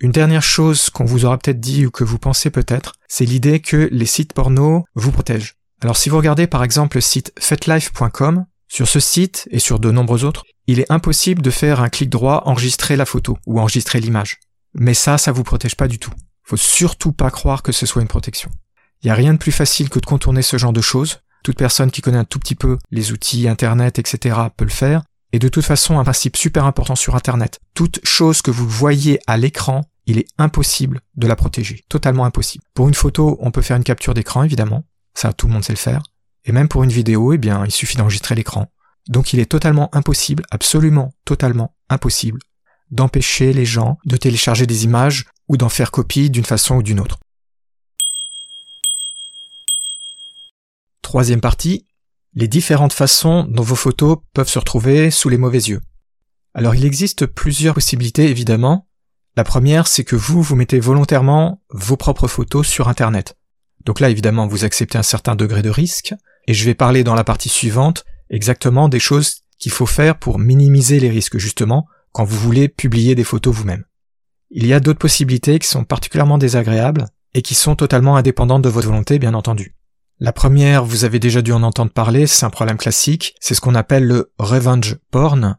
Une 0.00 0.12
dernière 0.12 0.42
chose 0.42 0.90
qu'on 0.90 1.04
vous 1.04 1.24
aura 1.24 1.38
peut-être 1.38 1.60
dit 1.60 1.86
ou 1.86 1.90
que 1.90 2.04
vous 2.04 2.18
pensez 2.18 2.50
peut-être, 2.50 2.94
c'est 3.08 3.24
l'idée 3.24 3.60
que 3.60 3.88
les 3.92 4.06
sites 4.06 4.32
porno 4.32 4.84
vous 4.94 5.12
protègent. 5.12 5.54
Alors 5.80 5.96
si 5.96 6.08
vous 6.08 6.16
regardez 6.16 6.46
par 6.46 6.64
exemple 6.64 6.96
le 6.96 7.00
site 7.00 7.32
fetlife.com, 7.38 8.44
sur 8.68 8.88
ce 8.88 9.00
site 9.00 9.48
et 9.50 9.58
sur 9.58 9.78
de 9.78 9.90
nombreux 9.90 10.24
autres, 10.24 10.44
il 10.66 10.80
est 10.80 10.90
impossible 10.90 11.42
de 11.42 11.50
faire 11.50 11.80
un 11.80 11.88
clic 11.88 12.08
droit 12.08 12.42
enregistrer 12.46 12.96
la 12.96 13.06
photo 13.06 13.38
ou 13.46 13.60
enregistrer 13.60 14.00
l'image. 14.00 14.38
Mais 14.74 14.94
ça, 14.94 15.18
ça 15.18 15.32
vous 15.32 15.42
protège 15.42 15.76
pas 15.76 15.88
du 15.88 15.98
tout. 15.98 16.12
Faut 16.44 16.56
surtout 16.56 17.12
pas 17.12 17.30
croire 17.30 17.62
que 17.62 17.72
ce 17.72 17.86
soit 17.86 18.02
une 18.02 18.08
protection. 18.08 18.50
Il 19.02 19.08
y 19.08 19.10
a 19.10 19.14
rien 19.14 19.32
de 19.32 19.38
plus 19.38 19.52
facile 19.52 19.90
que 19.90 19.98
de 19.98 20.06
contourner 20.06 20.42
ce 20.42 20.56
genre 20.56 20.72
de 20.72 20.80
choses. 20.80 21.20
Toute 21.42 21.56
personne 21.56 21.90
qui 21.90 22.02
connaît 22.02 22.18
un 22.18 22.24
tout 22.24 22.38
petit 22.38 22.54
peu 22.54 22.78
les 22.90 23.12
outils 23.12 23.48
internet, 23.48 23.98
etc. 23.98 24.36
peut 24.56 24.64
le 24.64 24.70
faire. 24.70 25.02
Et 25.32 25.38
de 25.38 25.48
toute 25.48 25.64
façon, 25.64 25.98
un 25.98 26.04
principe 26.04 26.36
super 26.36 26.64
important 26.66 26.94
sur 26.94 27.16
internet. 27.16 27.58
Toute 27.74 28.00
chose 28.04 28.42
que 28.42 28.50
vous 28.50 28.68
voyez 28.68 29.18
à 29.26 29.36
l'écran, 29.36 29.82
il 30.06 30.18
est 30.18 30.28
impossible 30.38 31.00
de 31.16 31.26
la 31.26 31.36
protéger. 31.36 31.84
Totalement 31.88 32.24
impossible. 32.24 32.64
Pour 32.74 32.86
une 32.86 32.94
photo, 32.94 33.38
on 33.40 33.50
peut 33.50 33.62
faire 33.62 33.76
une 33.76 33.84
capture 33.84 34.14
d'écran, 34.14 34.44
évidemment. 34.44 34.84
Ça, 35.14 35.32
tout 35.32 35.46
le 35.46 35.52
monde 35.52 35.64
sait 35.64 35.72
le 35.72 35.78
faire. 35.78 36.02
Et 36.44 36.52
même 36.52 36.68
pour 36.68 36.82
une 36.82 36.90
vidéo, 36.90 37.32
eh 37.32 37.38
bien, 37.38 37.64
il 37.64 37.70
suffit 37.70 37.96
d'enregistrer 37.96 38.34
l'écran. 38.34 38.70
Donc 39.08 39.32
il 39.32 39.40
est 39.40 39.50
totalement 39.50 39.94
impossible, 39.94 40.44
absolument 40.50 41.12
totalement 41.24 41.74
impossible, 41.88 42.40
d'empêcher 42.90 43.52
les 43.52 43.64
gens 43.64 43.98
de 44.04 44.16
télécharger 44.16 44.66
des 44.66 44.84
images 44.84 45.26
ou 45.48 45.56
d'en 45.56 45.68
faire 45.68 45.90
copie 45.90 46.30
d'une 46.30 46.44
façon 46.44 46.76
ou 46.76 46.82
d'une 46.82 47.00
autre. 47.00 47.18
Troisième 51.02 51.40
partie, 51.40 51.86
les 52.34 52.48
différentes 52.48 52.92
façons 52.92 53.44
dont 53.44 53.62
vos 53.62 53.76
photos 53.76 54.18
peuvent 54.32 54.48
se 54.48 54.58
retrouver 54.58 55.10
sous 55.10 55.28
les 55.28 55.36
mauvais 55.36 55.58
yeux. 55.58 55.80
Alors 56.54 56.74
il 56.74 56.84
existe 56.84 57.26
plusieurs 57.26 57.74
possibilités 57.74 58.28
évidemment. 58.28 58.88
La 59.36 59.44
première, 59.44 59.86
c'est 59.86 60.04
que 60.04 60.16
vous, 60.16 60.42
vous 60.42 60.56
mettez 60.56 60.78
volontairement 60.78 61.62
vos 61.70 61.96
propres 61.96 62.28
photos 62.28 62.66
sur 62.66 62.88
Internet. 62.88 63.36
Donc 63.84 63.98
là, 63.98 64.10
évidemment, 64.10 64.46
vous 64.46 64.64
acceptez 64.64 64.98
un 64.98 65.02
certain 65.02 65.34
degré 65.34 65.62
de 65.62 65.70
risque, 65.70 66.14
et 66.46 66.54
je 66.54 66.64
vais 66.64 66.74
parler 66.74 67.02
dans 67.02 67.14
la 67.14 67.24
partie 67.24 67.48
suivante 67.48 68.04
exactement 68.32 68.88
des 68.88 68.98
choses 68.98 69.42
qu'il 69.58 69.70
faut 69.70 69.86
faire 69.86 70.18
pour 70.18 70.40
minimiser 70.40 70.98
les 70.98 71.10
risques 71.10 71.38
justement 71.38 71.86
quand 72.10 72.24
vous 72.24 72.38
voulez 72.38 72.68
publier 72.68 73.14
des 73.14 73.24
photos 73.24 73.54
vous-même. 73.54 73.84
Il 74.50 74.66
y 74.66 74.72
a 74.72 74.80
d'autres 74.80 74.98
possibilités 74.98 75.58
qui 75.58 75.68
sont 75.68 75.84
particulièrement 75.84 76.38
désagréables 76.38 77.06
et 77.34 77.42
qui 77.42 77.54
sont 77.54 77.76
totalement 77.76 78.16
indépendantes 78.16 78.62
de 78.62 78.68
votre 78.68 78.88
volonté 78.88 79.18
bien 79.18 79.34
entendu. 79.34 79.76
La 80.18 80.32
première, 80.32 80.84
vous 80.84 81.04
avez 81.04 81.18
déjà 81.18 81.42
dû 81.42 81.52
en 81.52 81.62
entendre 81.62 81.90
parler, 81.90 82.26
c'est 82.26 82.44
un 82.44 82.50
problème 82.50 82.76
classique, 82.76 83.34
c'est 83.40 83.54
ce 83.54 83.60
qu'on 83.60 83.74
appelle 83.74 84.04
le 84.04 84.32
revenge 84.38 84.98
porn, 85.10 85.56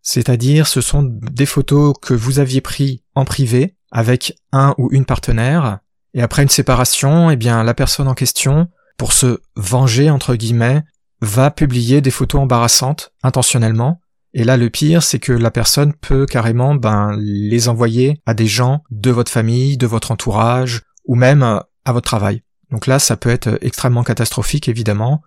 c'est-à-dire 0.00 0.68
ce 0.68 0.80
sont 0.80 1.02
des 1.02 1.46
photos 1.46 1.94
que 2.00 2.14
vous 2.14 2.38
aviez 2.38 2.60
pris 2.60 3.02
en 3.14 3.24
privé 3.24 3.76
avec 3.90 4.36
un 4.52 4.74
ou 4.78 4.88
une 4.92 5.04
partenaire, 5.04 5.80
et 6.14 6.22
après 6.22 6.42
une 6.42 6.48
séparation, 6.48 7.30
eh 7.30 7.36
bien 7.36 7.62
la 7.62 7.74
personne 7.74 8.08
en 8.08 8.14
question, 8.14 8.68
pour 8.96 9.12
se 9.12 9.40
venger 9.56 10.08
entre 10.08 10.36
guillemets, 10.36 10.82
va 11.20 11.50
publier 11.50 12.00
des 12.00 12.10
photos 12.10 12.42
embarrassantes 12.42 13.12
intentionnellement. 13.22 14.00
Et 14.34 14.44
là, 14.44 14.56
le 14.56 14.68
pire, 14.68 15.02
c'est 15.02 15.18
que 15.18 15.32
la 15.32 15.50
personne 15.50 15.94
peut 15.94 16.26
carrément 16.26 16.74
ben, 16.74 17.16
les 17.18 17.68
envoyer 17.68 18.20
à 18.26 18.34
des 18.34 18.46
gens 18.46 18.82
de 18.90 19.10
votre 19.10 19.32
famille, 19.32 19.76
de 19.78 19.86
votre 19.86 20.10
entourage, 20.10 20.82
ou 21.06 21.14
même 21.14 21.42
euh, 21.42 21.58
à 21.84 21.92
votre 21.92 22.08
travail. 22.08 22.42
Donc 22.70 22.86
là, 22.86 22.98
ça 22.98 23.16
peut 23.16 23.30
être 23.30 23.58
extrêmement 23.62 24.02
catastrophique, 24.02 24.68
évidemment. 24.68 25.22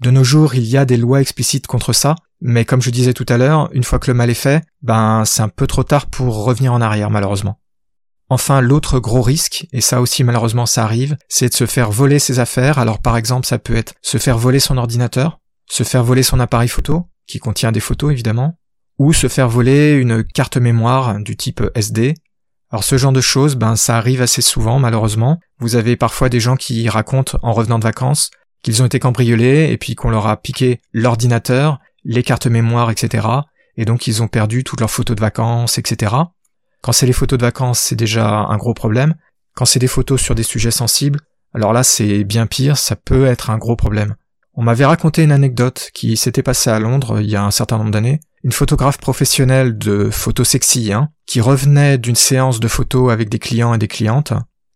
De 0.00 0.10
nos 0.10 0.24
jours, 0.24 0.54
il 0.54 0.64
y 0.64 0.76
a 0.76 0.84
des 0.84 0.96
lois 0.96 1.20
explicites 1.20 1.66
contre 1.66 1.92
ça, 1.92 2.16
mais 2.40 2.64
comme 2.64 2.82
je 2.82 2.90
disais 2.90 3.14
tout 3.14 3.26
à 3.28 3.36
l'heure, 3.36 3.68
une 3.72 3.84
fois 3.84 4.00
que 4.00 4.10
le 4.10 4.16
mal 4.16 4.30
est 4.30 4.34
fait, 4.34 4.64
ben 4.82 5.24
c'est 5.24 5.42
un 5.42 5.48
peu 5.48 5.68
trop 5.68 5.84
tard 5.84 6.06
pour 6.06 6.44
revenir 6.44 6.72
en 6.72 6.80
arrière, 6.80 7.10
malheureusement. 7.10 7.60
Enfin, 8.32 8.62
l'autre 8.62 8.98
gros 8.98 9.20
risque, 9.20 9.66
et 9.74 9.82
ça 9.82 10.00
aussi 10.00 10.24
malheureusement 10.24 10.64
ça 10.64 10.84
arrive, 10.84 11.18
c'est 11.28 11.50
de 11.50 11.54
se 11.54 11.66
faire 11.66 11.90
voler 11.90 12.18
ses 12.18 12.38
affaires. 12.38 12.78
Alors 12.78 12.98
par 12.98 13.18
exemple, 13.18 13.46
ça 13.46 13.58
peut 13.58 13.76
être 13.76 13.92
se 14.00 14.16
faire 14.16 14.38
voler 14.38 14.58
son 14.58 14.78
ordinateur, 14.78 15.38
se 15.68 15.82
faire 15.82 16.02
voler 16.02 16.22
son 16.22 16.40
appareil 16.40 16.68
photo, 16.68 17.10
qui 17.26 17.40
contient 17.40 17.72
des 17.72 17.80
photos 17.80 18.10
évidemment, 18.10 18.58
ou 18.98 19.12
se 19.12 19.28
faire 19.28 19.50
voler 19.50 19.92
une 19.92 20.24
carte 20.24 20.56
mémoire 20.56 21.20
du 21.20 21.36
type 21.36 21.62
SD. 21.74 22.14
Alors 22.70 22.84
ce 22.84 22.96
genre 22.96 23.12
de 23.12 23.20
choses, 23.20 23.54
ben 23.54 23.76
ça 23.76 23.98
arrive 23.98 24.22
assez 24.22 24.40
souvent 24.40 24.78
malheureusement. 24.78 25.38
Vous 25.58 25.76
avez 25.76 25.96
parfois 25.96 26.30
des 26.30 26.40
gens 26.40 26.56
qui 26.56 26.88
racontent 26.88 27.38
en 27.42 27.52
revenant 27.52 27.78
de 27.78 27.84
vacances 27.84 28.30
qu'ils 28.62 28.80
ont 28.80 28.86
été 28.86 28.98
cambriolés 28.98 29.68
et 29.70 29.76
puis 29.76 29.94
qu'on 29.94 30.08
leur 30.08 30.26
a 30.26 30.38
piqué 30.38 30.80
l'ordinateur, 30.94 31.80
les 32.02 32.22
cartes 32.22 32.46
mémoire, 32.46 32.90
etc. 32.90 33.28
Et 33.76 33.84
donc 33.84 34.06
ils 34.06 34.22
ont 34.22 34.28
perdu 34.28 34.64
toutes 34.64 34.80
leurs 34.80 34.90
photos 34.90 35.16
de 35.16 35.20
vacances, 35.20 35.76
etc. 35.76 36.14
Quand 36.82 36.92
c'est 36.92 37.06
les 37.06 37.12
photos 37.12 37.38
de 37.38 37.44
vacances, 37.44 37.78
c'est 37.78 37.96
déjà 37.96 38.28
un 38.28 38.56
gros 38.56 38.74
problème. 38.74 39.14
Quand 39.54 39.64
c'est 39.64 39.78
des 39.78 39.86
photos 39.86 40.20
sur 40.20 40.34
des 40.34 40.42
sujets 40.42 40.72
sensibles, 40.72 41.20
alors 41.54 41.72
là 41.72 41.84
c'est 41.84 42.24
bien 42.24 42.46
pire, 42.46 42.76
ça 42.76 42.96
peut 42.96 43.26
être 43.26 43.50
un 43.50 43.58
gros 43.58 43.76
problème. 43.76 44.16
On 44.54 44.62
m'avait 44.62 44.84
raconté 44.84 45.22
une 45.22 45.32
anecdote 45.32 45.90
qui 45.94 46.16
s'était 46.16 46.42
passée 46.42 46.70
à 46.70 46.80
Londres 46.80 47.20
il 47.20 47.30
y 47.30 47.36
a 47.36 47.44
un 47.44 47.50
certain 47.50 47.78
nombre 47.78 47.92
d'années. 47.92 48.20
Une 48.42 48.52
photographe 48.52 48.98
professionnelle 48.98 49.78
de 49.78 50.10
photos 50.10 50.48
sexy, 50.48 50.92
hein, 50.92 51.10
qui 51.26 51.40
revenait 51.40 51.98
d'une 51.98 52.16
séance 52.16 52.58
de 52.58 52.68
photos 52.68 53.12
avec 53.12 53.28
des 53.28 53.38
clients 53.38 53.72
et 53.72 53.78
des 53.78 53.88
clientes. 53.88 54.32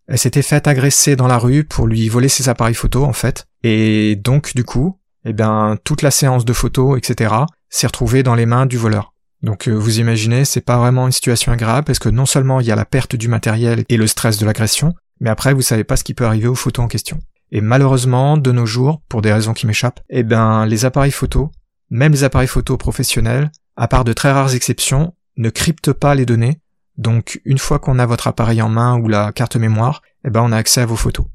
Elle 0.06 0.18
s'était 0.18 0.42
faite 0.42 0.68
agresser 0.68 1.16
dans 1.16 1.26
la 1.26 1.38
rue 1.38 1.64
pour 1.64 1.88
lui 1.88 2.08
voler 2.08 2.28
ses 2.28 2.48
appareils 2.48 2.74
photos 2.74 3.04
en 3.08 3.12
fait. 3.12 3.46
Et 3.64 4.14
donc 4.14 4.54
du 4.54 4.62
coup, 4.62 5.00
eh 5.24 5.32
bien 5.32 5.76
toute 5.82 6.02
la 6.02 6.12
séance 6.12 6.44
de 6.44 6.52
photos, 6.52 6.96
etc., 6.96 7.34
s'est 7.68 7.88
retrouvée 7.88 8.22
dans 8.22 8.36
les 8.36 8.46
mains 8.46 8.66
du 8.66 8.78
voleur. 8.78 9.12
Donc 9.42 9.68
euh, 9.68 9.72
vous 9.72 10.00
imaginez, 10.00 10.44
c'est 10.44 10.60
pas 10.60 10.78
vraiment 10.78 11.06
une 11.06 11.12
situation 11.12 11.52
agréable 11.52 11.84
parce 11.84 11.98
que 11.98 12.08
non 12.08 12.26
seulement 12.26 12.60
il 12.60 12.66
y 12.66 12.72
a 12.72 12.76
la 12.76 12.84
perte 12.84 13.16
du 13.16 13.28
matériel 13.28 13.84
et 13.88 13.96
le 13.96 14.06
stress 14.06 14.38
de 14.38 14.46
l'agression, 14.46 14.94
mais 15.20 15.30
après 15.30 15.52
vous 15.52 15.62
savez 15.62 15.84
pas 15.84 15.96
ce 15.96 16.04
qui 16.04 16.14
peut 16.14 16.26
arriver 16.26 16.48
aux 16.48 16.54
photos 16.54 16.84
en 16.84 16.88
question. 16.88 17.18
Et 17.52 17.60
malheureusement, 17.60 18.36
de 18.36 18.50
nos 18.50 18.66
jours, 18.66 19.02
pour 19.08 19.22
des 19.22 19.32
raisons 19.32 19.52
qui 19.52 19.66
m'échappent, 19.66 20.00
eh 20.10 20.22
ben 20.22 20.66
les 20.66 20.84
appareils 20.84 21.12
photo, 21.12 21.52
même 21.90 22.12
les 22.12 22.24
appareils 22.24 22.48
photo 22.48 22.76
professionnels, 22.76 23.52
à 23.76 23.88
part 23.88 24.04
de 24.04 24.12
très 24.12 24.32
rares 24.32 24.54
exceptions, 24.54 25.14
ne 25.36 25.50
cryptent 25.50 25.92
pas 25.92 26.14
les 26.14 26.26
données. 26.26 26.60
Donc 26.96 27.40
une 27.44 27.58
fois 27.58 27.78
qu'on 27.78 27.98
a 27.98 28.06
votre 28.06 28.26
appareil 28.26 28.62
en 28.62 28.68
main 28.68 28.98
ou 28.98 29.08
la 29.08 29.32
carte 29.32 29.56
mémoire, 29.56 30.02
eh 30.24 30.30
ben 30.30 30.42
on 30.42 30.50
a 30.50 30.56
accès 30.56 30.80
à 30.80 30.86
vos 30.86 30.96
photos. 30.96 31.26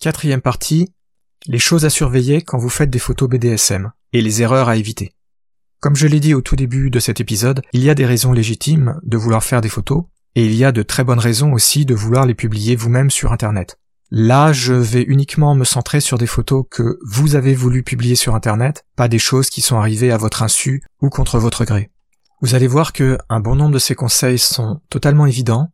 Quatrième 0.00 0.40
partie, 0.40 0.94
les 1.46 1.58
choses 1.58 1.84
à 1.84 1.90
surveiller 1.90 2.42
quand 2.42 2.58
vous 2.58 2.68
faites 2.68 2.90
des 2.90 2.98
photos 2.98 3.28
BDSM 3.28 3.92
et 4.12 4.20
les 4.20 4.42
erreurs 4.42 4.68
à 4.68 4.76
éviter. 4.76 5.14
Comme 5.80 5.96
je 5.96 6.06
l'ai 6.06 6.20
dit 6.20 6.34
au 6.34 6.42
tout 6.42 6.56
début 6.56 6.90
de 6.90 7.00
cet 7.00 7.20
épisode, 7.20 7.62
il 7.72 7.82
y 7.82 7.90
a 7.90 7.94
des 7.94 8.04
raisons 8.04 8.32
légitimes 8.32 9.00
de 9.02 9.16
vouloir 9.16 9.42
faire 9.42 9.62
des 9.62 9.70
photos, 9.70 10.04
et 10.34 10.44
il 10.44 10.54
y 10.54 10.64
a 10.64 10.72
de 10.72 10.82
très 10.82 11.04
bonnes 11.04 11.18
raisons 11.18 11.52
aussi 11.52 11.86
de 11.86 11.94
vouloir 11.94 12.26
les 12.26 12.34
publier 12.34 12.76
vous-même 12.76 13.10
sur 13.10 13.32
Internet. 13.32 13.78
Là, 14.10 14.52
je 14.52 14.74
vais 14.74 15.02
uniquement 15.02 15.54
me 15.54 15.64
centrer 15.64 16.00
sur 16.00 16.18
des 16.18 16.26
photos 16.26 16.64
que 16.70 16.98
vous 17.06 17.36
avez 17.36 17.54
voulu 17.54 17.82
publier 17.82 18.16
sur 18.16 18.34
Internet, 18.34 18.84
pas 18.96 19.08
des 19.08 19.18
choses 19.18 19.50
qui 19.50 19.62
sont 19.62 19.78
arrivées 19.78 20.12
à 20.12 20.16
votre 20.16 20.42
insu 20.42 20.82
ou 21.00 21.08
contre 21.08 21.38
votre 21.38 21.64
gré. 21.64 21.90
Vous 22.42 22.54
allez 22.54 22.66
voir 22.66 22.92
que 22.92 23.18
un 23.28 23.40
bon 23.40 23.54
nombre 23.54 23.72
de 23.74 23.78
ces 23.78 23.94
conseils 23.94 24.38
sont 24.38 24.80
totalement 24.90 25.26
évidents, 25.26 25.72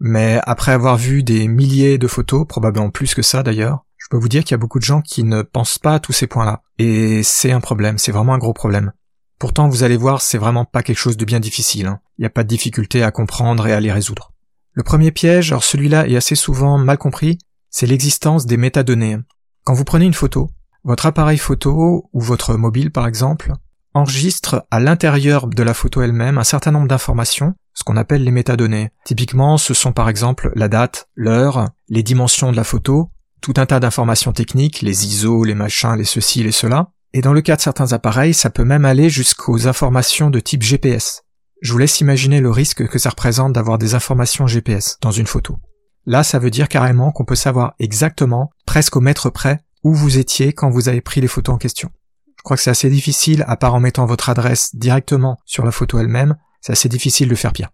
mais 0.00 0.40
après 0.44 0.72
avoir 0.72 0.96
vu 0.96 1.22
des 1.22 1.46
milliers 1.48 1.96
de 1.96 2.08
photos, 2.08 2.46
probablement 2.46 2.90
plus 2.90 3.14
que 3.14 3.22
ça 3.22 3.42
d'ailleurs, 3.42 3.85
je 4.06 4.10
peux 4.10 4.18
vous 4.18 4.28
dire 4.28 4.44
qu'il 4.44 4.52
y 4.52 4.54
a 4.54 4.58
beaucoup 4.58 4.78
de 4.78 4.84
gens 4.84 5.02
qui 5.02 5.24
ne 5.24 5.42
pensent 5.42 5.80
pas 5.80 5.94
à 5.94 5.98
tous 5.98 6.12
ces 6.12 6.28
points-là. 6.28 6.62
Et 6.78 7.24
c'est 7.24 7.50
un 7.50 7.58
problème, 7.58 7.98
c'est 7.98 8.12
vraiment 8.12 8.34
un 8.34 8.38
gros 8.38 8.52
problème. 8.52 8.92
Pourtant, 9.40 9.68
vous 9.68 9.82
allez 9.82 9.96
voir, 9.96 10.22
c'est 10.22 10.38
vraiment 10.38 10.64
pas 10.64 10.84
quelque 10.84 10.96
chose 10.96 11.16
de 11.16 11.24
bien 11.24 11.40
difficile. 11.40 11.88
Hein. 11.88 11.98
Il 12.16 12.22
n'y 12.22 12.26
a 12.26 12.30
pas 12.30 12.44
de 12.44 12.48
difficulté 12.48 13.02
à 13.02 13.10
comprendre 13.10 13.66
et 13.66 13.72
à 13.72 13.80
les 13.80 13.90
résoudre. 13.90 14.32
Le 14.74 14.84
premier 14.84 15.10
piège, 15.10 15.50
alors 15.50 15.64
celui-là 15.64 16.06
est 16.06 16.14
assez 16.14 16.36
souvent 16.36 16.78
mal 16.78 16.98
compris, 16.98 17.38
c'est 17.68 17.88
l'existence 17.88 18.46
des 18.46 18.56
métadonnées. 18.56 19.18
Quand 19.64 19.74
vous 19.74 19.82
prenez 19.82 20.04
une 20.04 20.14
photo, 20.14 20.50
votre 20.84 21.06
appareil 21.06 21.38
photo 21.38 22.08
ou 22.12 22.20
votre 22.20 22.54
mobile 22.54 22.92
par 22.92 23.08
exemple 23.08 23.54
enregistre 23.92 24.66
à 24.70 24.78
l'intérieur 24.78 25.48
de 25.48 25.62
la 25.64 25.74
photo 25.74 26.02
elle-même 26.02 26.38
un 26.38 26.44
certain 26.44 26.70
nombre 26.70 26.86
d'informations, 26.86 27.54
ce 27.74 27.82
qu'on 27.82 27.96
appelle 27.96 28.22
les 28.22 28.30
métadonnées. 28.30 28.90
Typiquement, 29.04 29.58
ce 29.58 29.74
sont 29.74 29.92
par 29.92 30.08
exemple 30.08 30.52
la 30.54 30.68
date, 30.68 31.08
l'heure, 31.16 31.70
les 31.88 32.04
dimensions 32.04 32.52
de 32.52 32.56
la 32.56 32.62
photo, 32.62 33.10
tout 33.46 33.60
un 33.60 33.66
tas 33.66 33.78
d'informations 33.78 34.32
techniques, 34.32 34.82
les 34.82 35.06
ISO, 35.06 35.44
les 35.44 35.54
machins, 35.54 35.94
les 35.94 36.04
ceci, 36.04 36.42
les 36.42 36.50
cela. 36.50 36.90
Et 37.12 37.20
dans 37.20 37.32
le 37.32 37.42
cas 37.42 37.54
de 37.54 37.60
certains 37.60 37.92
appareils, 37.92 38.34
ça 38.34 38.50
peut 38.50 38.64
même 38.64 38.84
aller 38.84 39.08
jusqu'aux 39.08 39.68
informations 39.68 40.30
de 40.30 40.40
type 40.40 40.64
GPS. 40.64 41.22
Je 41.62 41.70
vous 41.70 41.78
laisse 41.78 42.00
imaginer 42.00 42.40
le 42.40 42.50
risque 42.50 42.88
que 42.88 42.98
ça 42.98 43.10
représente 43.10 43.52
d'avoir 43.52 43.78
des 43.78 43.94
informations 43.94 44.48
GPS 44.48 44.98
dans 45.00 45.12
une 45.12 45.28
photo. 45.28 45.58
Là, 46.06 46.24
ça 46.24 46.40
veut 46.40 46.50
dire 46.50 46.68
carrément 46.68 47.12
qu'on 47.12 47.24
peut 47.24 47.36
savoir 47.36 47.74
exactement, 47.78 48.50
presque 48.66 48.96
au 48.96 49.00
mètre 49.00 49.30
près, 49.30 49.60
où 49.84 49.94
vous 49.94 50.18
étiez 50.18 50.52
quand 50.52 50.68
vous 50.68 50.88
avez 50.88 51.00
pris 51.00 51.20
les 51.20 51.28
photos 51.28 51.54
en 51.54 51.58
question. 51.58 51.90
Je 52.38 52.42
crois 52.42 52.56
que 52.56 52.64
c'est 52.64 52.70
assez 52.70 52.90
difficile, 52.90 53.44
à 53.46 53.56
part 53.56 53.74
en 53.74 53.80
mettant 53.80 54.06
votre 54.06 54.28
adresse 54.28 54.74
directement 54.74 55.38
sur 55.44 55.64
la 55.64 55.70
photo 55.70 56.00
elle-même, 56.00 56.34
c'est 56.62 56.72
assez 56.72 56.88
difficile 56.88 57.28
de 57.28 57.36
faire 57.36 57.52
pire. 57.52 57.70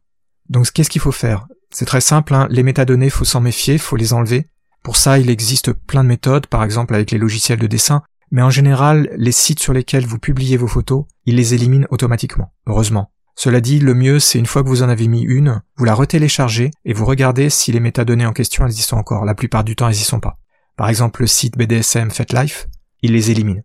Donc 0.51 0.71
qu'est-ce 0.71 0.91
qu'il 0.91 1.01
faut 1.01 1.13
faire? 1.13 1.47
C'est 1.71 1.87
très 1.87 2.03
simple, 2.03 2.35
hein. 2.35 2.47
les 2.51 2.63
métadonnées, 2.63 3.09
faut 3.09 3.25
s'en 3.25 3.41
méfier, 3.41 3.79
faut 3.79 3.97
les 3.97 4.13
enlever. 4.13 4.51
Pour 4.83 4.97
ça, 4.97 5.19
il 5.19 5.31
existe 5.31 5.73
plein 5.73 6.03
de 6.03 6.09
méthodes, 6.09 6.47
par 6.47 6.65
exemple 6.65 6.95
avec 6.95 7.11
les 7.13 7.19
logiciels 7.19 7.59
de 7.59 7.67
dessin, 7.67 8.03
mais 8.33 8.43
en 8.43 8.51
général, 8.51 9.11
les 9.17 9.31
sites 9.31 9.61
sur 9.61 9.73
lesquels 9.73 10.07
vous 10.07 10.19
publiez 10.19 10.57
vos 10.57 10.67
photos, 10.67 11.05
ils 11.25 11.37
les 11.37 11.55
éliminent 11.55 11.87
automatiquement, 11.91 12.53
heureusement. 12.67 13.13
Cela 13.37 13.61
dit, 13.61 13.79
le 13.79 13.95
mieux, 13.95 14.19
c'est 14.19 14.39
une 14.39 14.47
fois 14.47 14.63
que 14.63 14.69
vous 14.69 14.83
en 14.83 14.89
avez 14.89 15.07
mis 15.07 15.23
une, 15.23 15.63
vous 15.77 15.85
la 15.85 15.95
retéléchargez 15.95 16.71
et 16.85 16.93
vous 16.93 17.05
regardez 17.05 17.49
si 17.49 17.73
les 17.73 17.81
métadonnées 17.81 18.27
en 18.27 18.33
question 18.33 18.67
elles 18.67 18.73
y 18.73 18.83
sont 18.83 18.97
encore. 18.97 19.25
La 19.25 19.35
plupart 19.35 19.65
du 19.65 19.77
temps, 19.77 19.89
elles 19.89 19.95
y 19.95 19.99
sont 19.99 20.21
pas. 20.21 20.39
Par 20.77 20.89
exemple, 20.89 21.23
le 21.23 21.27
site 21.27 21.57
BDSM 21.57 22.11
FetLife, 22.11 22.69
il 23.03 23.13
les 23.13 23.31
élimine. 23.31 23.63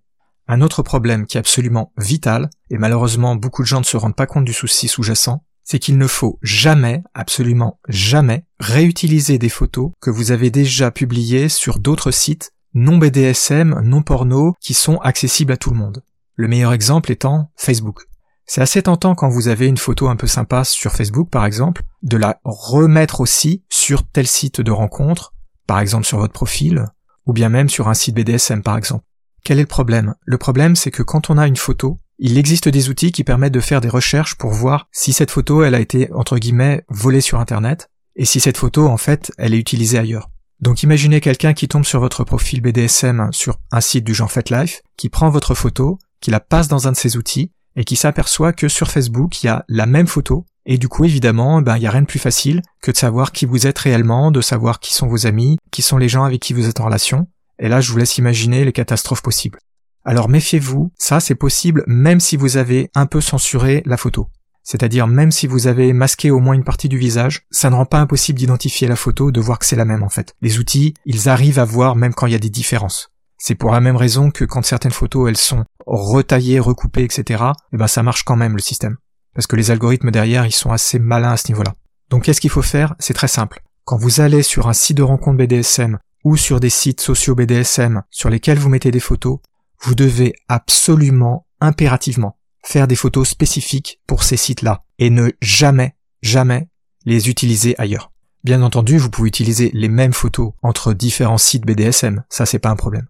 Un 0.48 0.62
autre 0.62 0.84
problème 0.84 1.26
qui 1.26 1.38
est 1.38 1.40
absolument 1.40 1.92
vital, 1.98 2.50
et 2.70 2.78
malheureusement 2.78 3.36
beaucoup 3.36 3.64
de 3.64 3.68
gens 3.68 3.80
ne 3.80 3.86
se 3.86 3.98
rendent 3.98 4.16
pas 4.16 4.28
compte 4.28 4.46
du 4.46 4.54
souci 4.54 4.88
sous-jacent, 4.88 5.44
c'est 5.68 5.80
qu'il 5.80 5.98
ne 5.98 6.08
faut 6.08 6.40
jamais, 6.42 7.04
absolument 7.14 7.78
jamais, 7.90 8.46
réutiliser 8.58 9.38
des 9.38 9.50
photos 9.50 9.92
que 10.00 10.10
vous 10.10 10.32
avez 10.32 10.50
déjà 10.50 10.92
publiées 10.92 11.50
sur 11.50 11.80
d'autres 11.80 12.12
sites 12.12 12.54
non 12.74 12.98
BDSM, 12.98 13.82
non 13.84 14.02
porno, 14.02 14.54
qui 14.62 14.74
sont 14.74 14.98
accessibles 15.00 15.52
à 15.52 15.58
tout 15.58 15.72
le 15.72 15.78
monde. 15.78 16.04
Le 16.36 16.48
meilleur 16.48 16.72
exemple 16.72 17.12
étant 17.12 17.52
Facebook. 17.58 18.06
C'est 18.46 18.62
assez 18.62 18.82
tentant 18.82 19.14
quand 19.14 19.28
vous 19.28 19.50
avez 19.50 19.68
une 19.68 19.78
photo 19.78 20.08
un 20.08 20.16
peu 20.16 20.28
sympa 20.28 20.64
sur 20.64 20.94
Facebook 20.94 21.30
par 21.30 21.46
exemple, 21.46 21.84
de 22.02 22.16
la 22.16 22.40
remettre 22.46 23.20
aussi 23.20 23.66
sur 23.68 24.08
tel 24.08 24.26
site 24.26 24.62
de 24.62 24.72
rencontre, 24.72 25.34
par 25.66 25.80
exemple 25.80 26.06
sur 26.06 26.20
votre 26.20 26.34
profil, 26.34 26.86
ou 27.26 27.34
bien 27.34 27.50
même 27.50 27.68
sur 27.68 27.90
un 27.90 27.94
site 27.94 28.16
BDSM 28.16 28.62
par 28.62 28.78
exemple. 28.78 29.04
Quel 29.44 29.58
est 29.58 29.64
le 29.64 29.68
problème? 29.68 30.16
Le 30.24 30.38
problème 30.38 30.78
c'est 30.78 30.92
que 30.92 31.04
quand 31.04 31.30
on 31.30 31.38
a 31.38 31.48
une 31.48 31.58
photo, 31.58 32.00
il 32.20 32.38
existe 32.38 32.70
des 32.70 32.90
outils 32.90 33.12
qui 33.12 33.24
permettent 33.24 33.54
de 33.54 33.60
faire 33.60 33.82
des 33.82 33.90
recherches 33.90 34.36
pour 34.36 34.52
voir 34.52 34.88
si 34.92 35.14
cette 35.14 35.32
photo 35.32 35.64
elle 35.64 35.76
a 35.76 35.80
été 35.80 36.12
entre 36.14 36.38
guillemets 36.38 36.84
volée 36.90 37.22
sur 37.22 37.40
internet 37.40 37.90
et 38.16 38.26
si 38.26 38.40
cette 38.40 38.58
photo 38.58 38.88
en 38.88 38.98
fait 38.98 39.32
elle 39.38 39.54
est 39.54 39.60
utilisée 39.60 40.00
ailleurs. 40.00 40.30
Donc 40.60 40.82
imaginez 40.82 41.22
quelqu'un 41.22 41.54
qui 41.54 41.68
tombe 41.68 41.86
sur 41.86 42.00
votre 42.00 42.24
profil 42.24 42.62
BDSM 42.62 43.30
sur 43.32 43.60
un 43.72 43.82
site 43.82 44.04
du 44.04 44.16
genre 44.16 44.32
FetLife, 44.32 44.82
qui 44.96 45.10
prend 45.10 45.30
votre 45.30 45.54
photo, 45.54 46.00
qui 46.20 46.32
la 46.32 46.40
passe 46.40 46.68
dans 46.68 46.88
un 46.88 46.94
de 46.94 46.98
ses 46.98 47.16
outils 47.16 47.52
et 47.76 47.84
qui 47.84 47.96
s'aperçoit 47.96 48.54
que 48.54 48.68
sur 48.68 48.90
Facebook, 48.90 49.44
il 49.44 49.46
y 49.46 49.50
a 49.50 49.64
la 49.68 49.86
même 49.86 50.08
photo, 50.08 50.46
et 50.66 50.80
du 50.80 50.90
coup, 50.90 51.06
évidemment, 51.06 51.62
ben, 51.62 51.78
il 51.78 51.82
n'y 51.82 51.88
a 51.88 51.92
rien 51.92 52.02
de 52.02 52.08
plus 52.08 52.20
facile 52.20 52.64
que 52.82 52.92
de 52.92 52.98
savoir 52.98 53.32
qui 53.32 53.46
vous 53.46 53.68
êtes 53.68 53.78
réellement, 53.78 54.32
de 54.32 54.42
savoir 54.42 54.80
qui 54.80 54.94
sont 54.94 55.08
vos 55.08 55.28
amis, 55.28 55.58
qui 55.72 55.84
sont 55.84 55.98
les 55.98 56.10
gens 56.10 56.24
avec 56.24 56.42
qui 56.42 56.54
vous 56.54 56.68
êtes 56.68 56.82
en 56.82 56.86
relation. 56.86 57.28
Et 57.60 57.70
là, 57.70 57.80
je 57.80 57.92
vous 57.92 57.98
laisse 58.00 58.18
imaginer 58.18 58.66
les 58.66 58.74
catastrophes 58.74 59.22
possibles. 59.22 59.60
Alors 60.08 60.30
méfiez-vous, 60.30 60.94
ça 60.98 61.20
c'est 61.20 61.36
possible 61.36 61.84
même 61.86 62.22
si 62.22 62.38
vous 62.38 62.56
avez 62.56 62.90
un 62.96 63.08
peu 63.08 63.20
censuré 63.20 63.84
la 63.86 63.98
photo. 63.98 64.30
C'est-à-dire 64.64 65.06
même 65.06 65.32
si 65.32 65.48
vous 65.48 65.68
avez 65.68 65.92
masqué 65.92 66.32
au 66.32 66.40
moins 66.40 66.54
une 66.54 66.64
partie 66.64 66.88
du 66.88 66.98
visage, 66.98 67.46
ça 67.52 67.70
ne 67.70 67.76
rend 67.76 67.86
pas 67.86 68.00
impossible 68.00 68.40
d'identifier 68.40 68.88
la 68.88 68.96
photo, 68.96 69.32
de 69.32 69.42
voir 69.42 69.60
que 69.60 69.66
c'est 69.66 69.76
la 69.76 69.84
même 69.84 70.04
en 70.04 70.10
fait. 70.10 70.34
Les 70.42 70.60
outils, 70.60 70.94
ils 71.06 71.28
arrivent 71.28 71.60
à 71.60 71.66
voir 71.66 71.98
même 71.98 72.14
quand 72.14 72.26
il 72.26 72.32
y 72.32 72.38
a 72.38 72.40
des 72.40 72.50
différences. 72.50 73.10
C'est 73.38 73.56
pour 73.56 73.74
la 73.74 73.82
même 73.82 73.98
raison 73.98 74.32
que 74.32 74.46
quand 74.46 74.64
certaines 74.64 74.94
photos 74.94 75.28
elles 75.28 75.36
sont 75.36 75.66
retaillées, 75.86 76.62
recoupées, 76.62 77.04
etc., 77.04 77.44
eh 77.74 77.78
ben 77.78 77.88
ça 77.88 78.02
marche 78.02 78.24
quand 78.24 78.38
même 78.38 78.56
le 78.56 78.62
système. 78.62 78.96
Parce 79.36 79.46
que 79.46 79.58
les 79.58 79.72
algorithmes 79.72 80.12
derrière, 80.12 80.46
ils 80.46 80.54
sont 80.54 80.72
assez 80.72 81.00
malins 81.00 81.34
à 81.34 81.38
ce 81.38 81.50
niveau-là. 81.50 81.74
Donc 82.10 82.24
qu'est-ce 82.24 82.40
qu'il 82.40 82.50
faut 82.50 82.62
faire? 82.62 82.96
C'est 83.00 83.14
très 83.14 83.28
simple. 83.28 83.62
Quand 83.84 83.98
vous 83.98 84.22
allez 84.22 84.42
sur 84.42 84.70
un 84.70 84.74
site 84.74 84.96
de 84.96 85.04
rencontre 85.04 85.36
BDSM 85.36 86.00
ou 86.24 86.38
sur 86.38 86.62
des 86.62 86.70
sites 86.70 87.02
sociaux 87.02 87.36
BDSM 87.36 88.04
sur 88.10 88.30
lesquels 88.30 88.58
vous 88.58 88.70
mettez 88.70 88.92
des 88.92 89.02
photos, 89.02 89.40
vous 89.82 89.96
devez 89.96 90.34
absolument, 90.48 91.46
impérativement, 91.62 92.38
faire 92.64 92.88
des 92.88 92.96
photos 92.96 93.30
spécifiques 93.30 94.02
pour 94.08 94.24
ces 94.24 94.38
sites-là 94.38 94.84
et 95.00 95.10
ne 95.10 95.30
jamais, 95.42 95.96
jamais 96.22 96.70
les 97.06 97.30
utiliser 97.30 97.76
ailleurs. 97.78 98.12
Bien 98.44 98.62
entendu, 98.62 98.98
vous 98.98 99.10
pouvez 99.10 99.28
utiliser 99.28 99.72
les 99.74 99.90
mêmes 99.90 100.14
photos 100.14 100.54
entre 100.62 100.94
différents 100.94 101.38
sites 101.38 101.66
BDSM, 101.66 102.24
ça 102.30 102.46
c'est 102.46 102.60
pas 102.60 102.70
un 102.70 102.76
problème. 102.76 103.08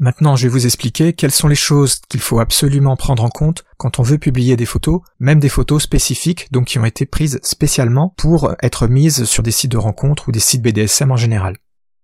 Maintenant, 0.00 0.36
je 0.36 0.44
vais 0.44 0.52
vous 0.52 0.64
expliquer 0.64 1.12
quelles 1.12 1.32
sont 1.32 1.48
les 1.48 1.56
choses 1.56 2.00
qu'il 2.08 2.20
faut 2.20 2.38
absolument 2.38 2.94
prendre 2.94 3.24
en 3.24 3.30
compte 3.30 3.64
quand 3.78 3.98
on 3.98 4.04
veut 4.04 4.18
publier 4.18 4.56
des 4.56 4.66
photos, 4.66 5.00
même 5.18 5.40
des 5.40 5.48
photos 5.48 5.82
spécifiques, 5.82 6.52
donc 6.52 6.66
qui 6.66 6.78
ont 6.78 6.84
été 6.84 7.04
prises 7.04 7.40
spécialement 7.42 8.14
pour 8.16 8.54
être 8.62 8.86
mises 8.86 9.24
sur 9.24 9.42
des 9.42 9.50
sites 9.50 9.72
de 9.72 9.76
rencontres 9.76 10.28
ou 10.28 10.32
des 10.32 10.38
sites 10.38 10.62
BDSM 10.62 11.10
en 11.10 11.16
général. 11.16 11.56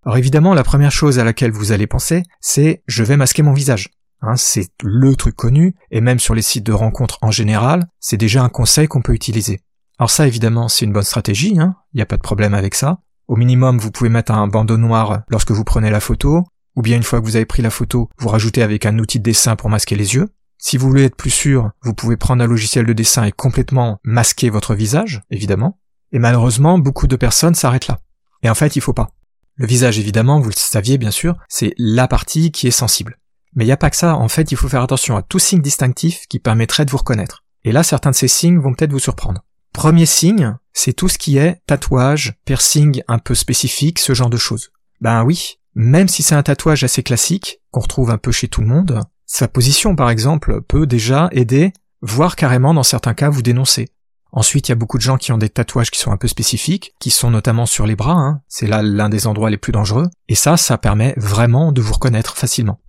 Alors 0.04 0.18
évidemment, 0.18 0.54
la 0.54 0.64
première 0.64 0.92
chose 0.92 1.18
à 1.18 1.24
laquelle 1.24 1.50
vous 1.50 1.72
allez 1.72 1.86
penser, 1.86 2.22
c'est 2.40 2.82
je 2.86 3.02
vais 3.02 3.16
masquer 3.16 3.42
mon 3.42 3.54
visage. 3.54 3.88
Hein, 4.20 4.36
c'est 4.36 4.68
le 4.82 5.16
truc 5.16 5.34
connu, 5.34 5.74
et 5.90 6.00
même 6.00 6.18
sur 6.18 6.34
les 6.34 6.42
sites 6.42 6.64
de 6.64 6.72
rencontres 6.72 7.18
en 7.22 7.30
général, 7.30 7.86
c'est 8.00 8.16
déjà 8.16 8.42
un 8.42 8.48
conseil 8.48 8.86
qu'on 8.86 9.02
peut 9.02 9.14
utiliser. 9.14 9.60
Alors 9.98 10.10
ça, 10.10 10.26
évidemment, 10.26 10.68
c'est 10.68 10.84
une 10.84 10.92
bonne 10.92 11.02
stratégie, 11.02 11.52
il 11.52 11.60
hein, 11.60 11.76
n'y 11.94 12.02
a 12.02 12.06
pas 12.06 12.16
de 12.16 12.22
problème 12.22 12.54
avec 12.54 12.74
ça. 12.74 12.98
Au 13.28 13.36
minimum, 13.36 13.78
vous 13.78 13.90
pouvez 13.90 14.10
mettre 14.10 14.32
un 14.32 14.46
bandeau 14.46 14.76
noir 14.76 15.22
lorsque 15.28 15.52
vous 15.52 15.64
prenez 15.64 15.90
la 15.90 16.00
photo, 16.00 16.44
ou 16.76 16.82
bien 16.82 16.96
une 16.96 17.02
fois 17.02 17.20
que 17.20 17.24
vous 17.24 17.36
avez 17.36 17.46
pris 17.46 17.62
la 17.62 17.70
photo, 17.70 18.10
vous 18.18 18.28
rajoutez 18.28 18.62
avec 18.62 18.84
un 18.86 18.98
outil 18.98 19.18
de 19.18 19.24
dessin 19.24 19.56
pour 19.56 19.70
masquer 19.70 19.96
les 19.96 20.14
yeux. 20.14 20.28
Si 20.58 20.76
vous 20.76 20.88
voulez 20.88 21.04
être 21.04 21.16
plus 21.16 21.30
sûr, 21.30 21.70
vous 21.82 21.94
pouvez 21.94 22.16
prendre 22.16 22.42
un 22.42 22.46
logiciel 22.46 22.84
de 22.86 22.92
dessin 22.92 23.24
et 23.24 23.32
complètement 23.32 23.98
masquer 24.04 24.50
votre 24.50 24.74
visage, 24.74 25.22
évidemment. 25.30 25.78
Et 26.12 26.18
malheureusement, 26.18 26.78
beaucoup 26.78 27.06
de 27.06 27.16
personnes 27.16 27.54
s'arrêtent 27.54 27.88
là. 27.88 28.00
Et 28.42 28.50
en 28.50 28.54
fait, 28.54 28.76
il 28.76 28.80
faut 28.80 28.92
pas. 28.92 29.13
Le 29.56 29.66
visage, 29.66 29.98
évidemment, 29.98 30.40
vous 30.40 30.50
le 30.50 30.54
saviez 30.56 30.98
bien 30.98 31.10
sûr, 31.10 31.36
c'est 31.48 31.74
la 31.78 32.08
partie 32.08 32.50
qui 32.50 32.66
est 32.66 32.72
sensible. 32.72 33.18
Mais 33.54 33.64
il 33.64 33.68
n'y 33.68 33.72
a 33.72 33.76
pas 33.76 33.90
que 33.90 33.96
ça, 33.96 34.16
en 34.16 34.28
fait, 34.28 34.50
il 34.50 34.56
faut 34.56 34.68
faire 34.68 34.82
attention 34.82 35.16
à 35.16 35.22
tout 35.22 35.38
signe 35.38 35.62
distinctif 35.62 36.26
qui 36.28 36.40
permettrait 36.40 36.84
de 36.84 36.90
vous 36.90 36.96
reconnaître. 36.96 37.44
Et 37.62 37.70
là, 37.70 37.82
certains 37.82 38.10
de 38.10 38.16
ces 38.16 38.28
signes 38.28 38.58
vont 38.58 38.74
peut-être 38.74 38.90
vous 38.90 38.98
surprendre. 38.98 39.44
Premier 39.72 40.06
signe, 40.06 40.56
c'est 40.72 40.92
tout 40.92 41.08
ce 41.08 41.18
qui 41.18 41.38
est 41.38 41.62
tatouage, 41.66 42.34
piercing 42.44 43.02
un 43.06 43.18
peu 43.18 43.34
spécifique, 43.34 44.00
ce 44.00 44.12
genre 44.12 44.30
de 44.30 44.36
choses. 44.36 44.70
Ben 45.00 45.24
oui, 45.24 45.58
même 45.74 46.08
si 46.08 46.22
c'est 46.22 46.34
un 46.34 46.42
tatouage 46.42 46.84
assez 46.84 47.02
classique, 47.02 47.60
qu'on 47.70 47.80
retrouve 47.80 48.10
un 48.10 48.18
peu 48.18 48.32
chez 48.32 48.48
tout 48.48 48.60
le 48.60 48.66
monde, 48.66 49.00
sa 49.26 49.48
position 49.48 49.96
par 49.96 50.10
exemple 50.10 50.62
peut 50.62 50.86
déjà 50.86 51.28
aider, 51.32 51.72
voire 52.02 52.36
carrément 52.36 52.74
dans 52.74 52.82
certains 52.82 53.14
cas 53.14 53.30
vous 53.30 53.42
dénoncer. 53.42 53.88
Ensuite, 54.36 54.68
il 54.68 54.72
y 54.72 54.74
a 54.74 54.76
beaucoup 54.76 54.98
de 54.98 55.02
gens 55.02 55.16
qui 55.16 55.30
ont 55.30 55.38
des 55.38 55.48
tatouages 55.48 55.92
qui 55.92 56.00
sont 56.00 56.10
un 56.10 56.16
peu 56.16 56.26
spécifiques, 56.26 56.92
qui 56.98 57.10
sont 57.10 57.30
notamment 57.30 57.66
sur 57.66 57.86
les 57.86 57.94
bras, 57.94 58.16
hein. 58.16 58.40
c'est 58.48 58.66
là 58.66 58.82
l'un 58.82 59.08
des 59.08 59.28
endroits 59.28 59.48
les 59.48 59.58
plus 59.58 59.70
dangereux, 59.70 60.08
et 60.28 60.34
ça, 60.34 60.56
ça 60.56 60.76
permet 60.76 61.14
vraiment 61.16 61.70
de 61.70 61.80
vous 61.80 61.92
reconnaître 61.92 62.36
facilement. 62.36 62.80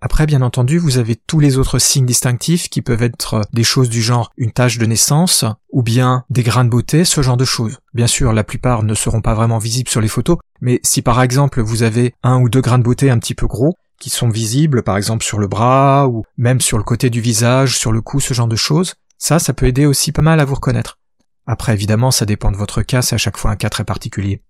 Après, 0.00 0.24
bien 0.24 0.40
entendu, 0.40 0.78
vous 0.78 0.96
avez 0.96 1.16
tous 1.16 1.40
les 1.40 1.58
autres 1.58 1.78
signes 1.78 2.06
distinctifs 2.06 2.70
qui 2.70 2.80
peuvent 2.80 3.02
être 3.02 3.42
des 3.52 3.64
choses 3.64 3.90
du 3.90 4.00
genre 4.00 4.30
une 4.38 4.52
tache 4.52 4.78
de 4.78 4.86
naissance, 4.86 5.44
ou 5.70 5.82
bien 5.82 6.24
des 6.30 6.42
grains 6.42 6.64
de 6.64 6.70
beauté, 6.70 7.04
ce 7.04 7.20
genre 7.20 7.36
de 7.36 7.44
choses. 7.44 7.78
Bien 7.92 8.06
sûr, 8.06 8.32
la 8.32 8.44
plupart 8.44 8.82
ne 8.82 8.94
seront 8.94 9.20
pas 9.20 9.34
vraiment 9.34 9.58
visibles 9.58 9.90
sur 9.90 10.00
les 10.00 10.08
photos, 10.08 10.38
mais 10.62 10.80
si 10.82 11.02
par 11.02 11.20
exemple 11.20 11.60
vous 11.60 11.82
avez 11.82 12.14
un 12.22 12.40
ou 12.40 12.48
deux 12.48 12.62
grains 12.62 12.78
de 12.78 12.82
beauté 12.82 13.10
un 13.10 13.18
petit 13.18 13.34
peu 13.34 13.46
gros, 13.46 13.74
qui 14.00 14.10
sont 14.10 14.28
visibles 14.28 14.82
par 14.82 14.96
exemple 14.96 15.24
sur 15.24 15.38
le 15.38 15.48
bras, 15.48 16.08
ou 16.08 16.24
même 16.38 16.60
sur 16.60 16.78
le 16.78 16.84
côté 16.84 17.10
du 17.10 17.20
visage, 17.20 17.78
sur 17.78 17.92
le 17.92 18.00
cou, 18.00 18.20
ce 18.20 18.34
genre 18.34 18.48
de 18.48 18.56
choses, 18.56 18.94
ça, 19.24 19.38
ça 19.38 19.54
peut 19.54 19.64
aider 19.64 19.86
aussi 19.86 20.12
pas 20.12 20.20
mal 20.20 20.38
à 20.38 20.44
vous 20.44 20.56
reconnaître. 20.56 20.98
Après, 21.46 21.72
évidemment, 21.72 22.10
ça 22.10 22.26
dépend 22.26 22.50
de 22.50 22.58
votre 22.58 22.82
cas, 22.82 23.00
c'est 23.00 23.14
à 23.14 23.18
chaque 23.18 23.38
fois 23.38 23.52
un 23.52 23.56
cas 23.56 23.70
très 23.70 23.82
particulier. 23.82 24.42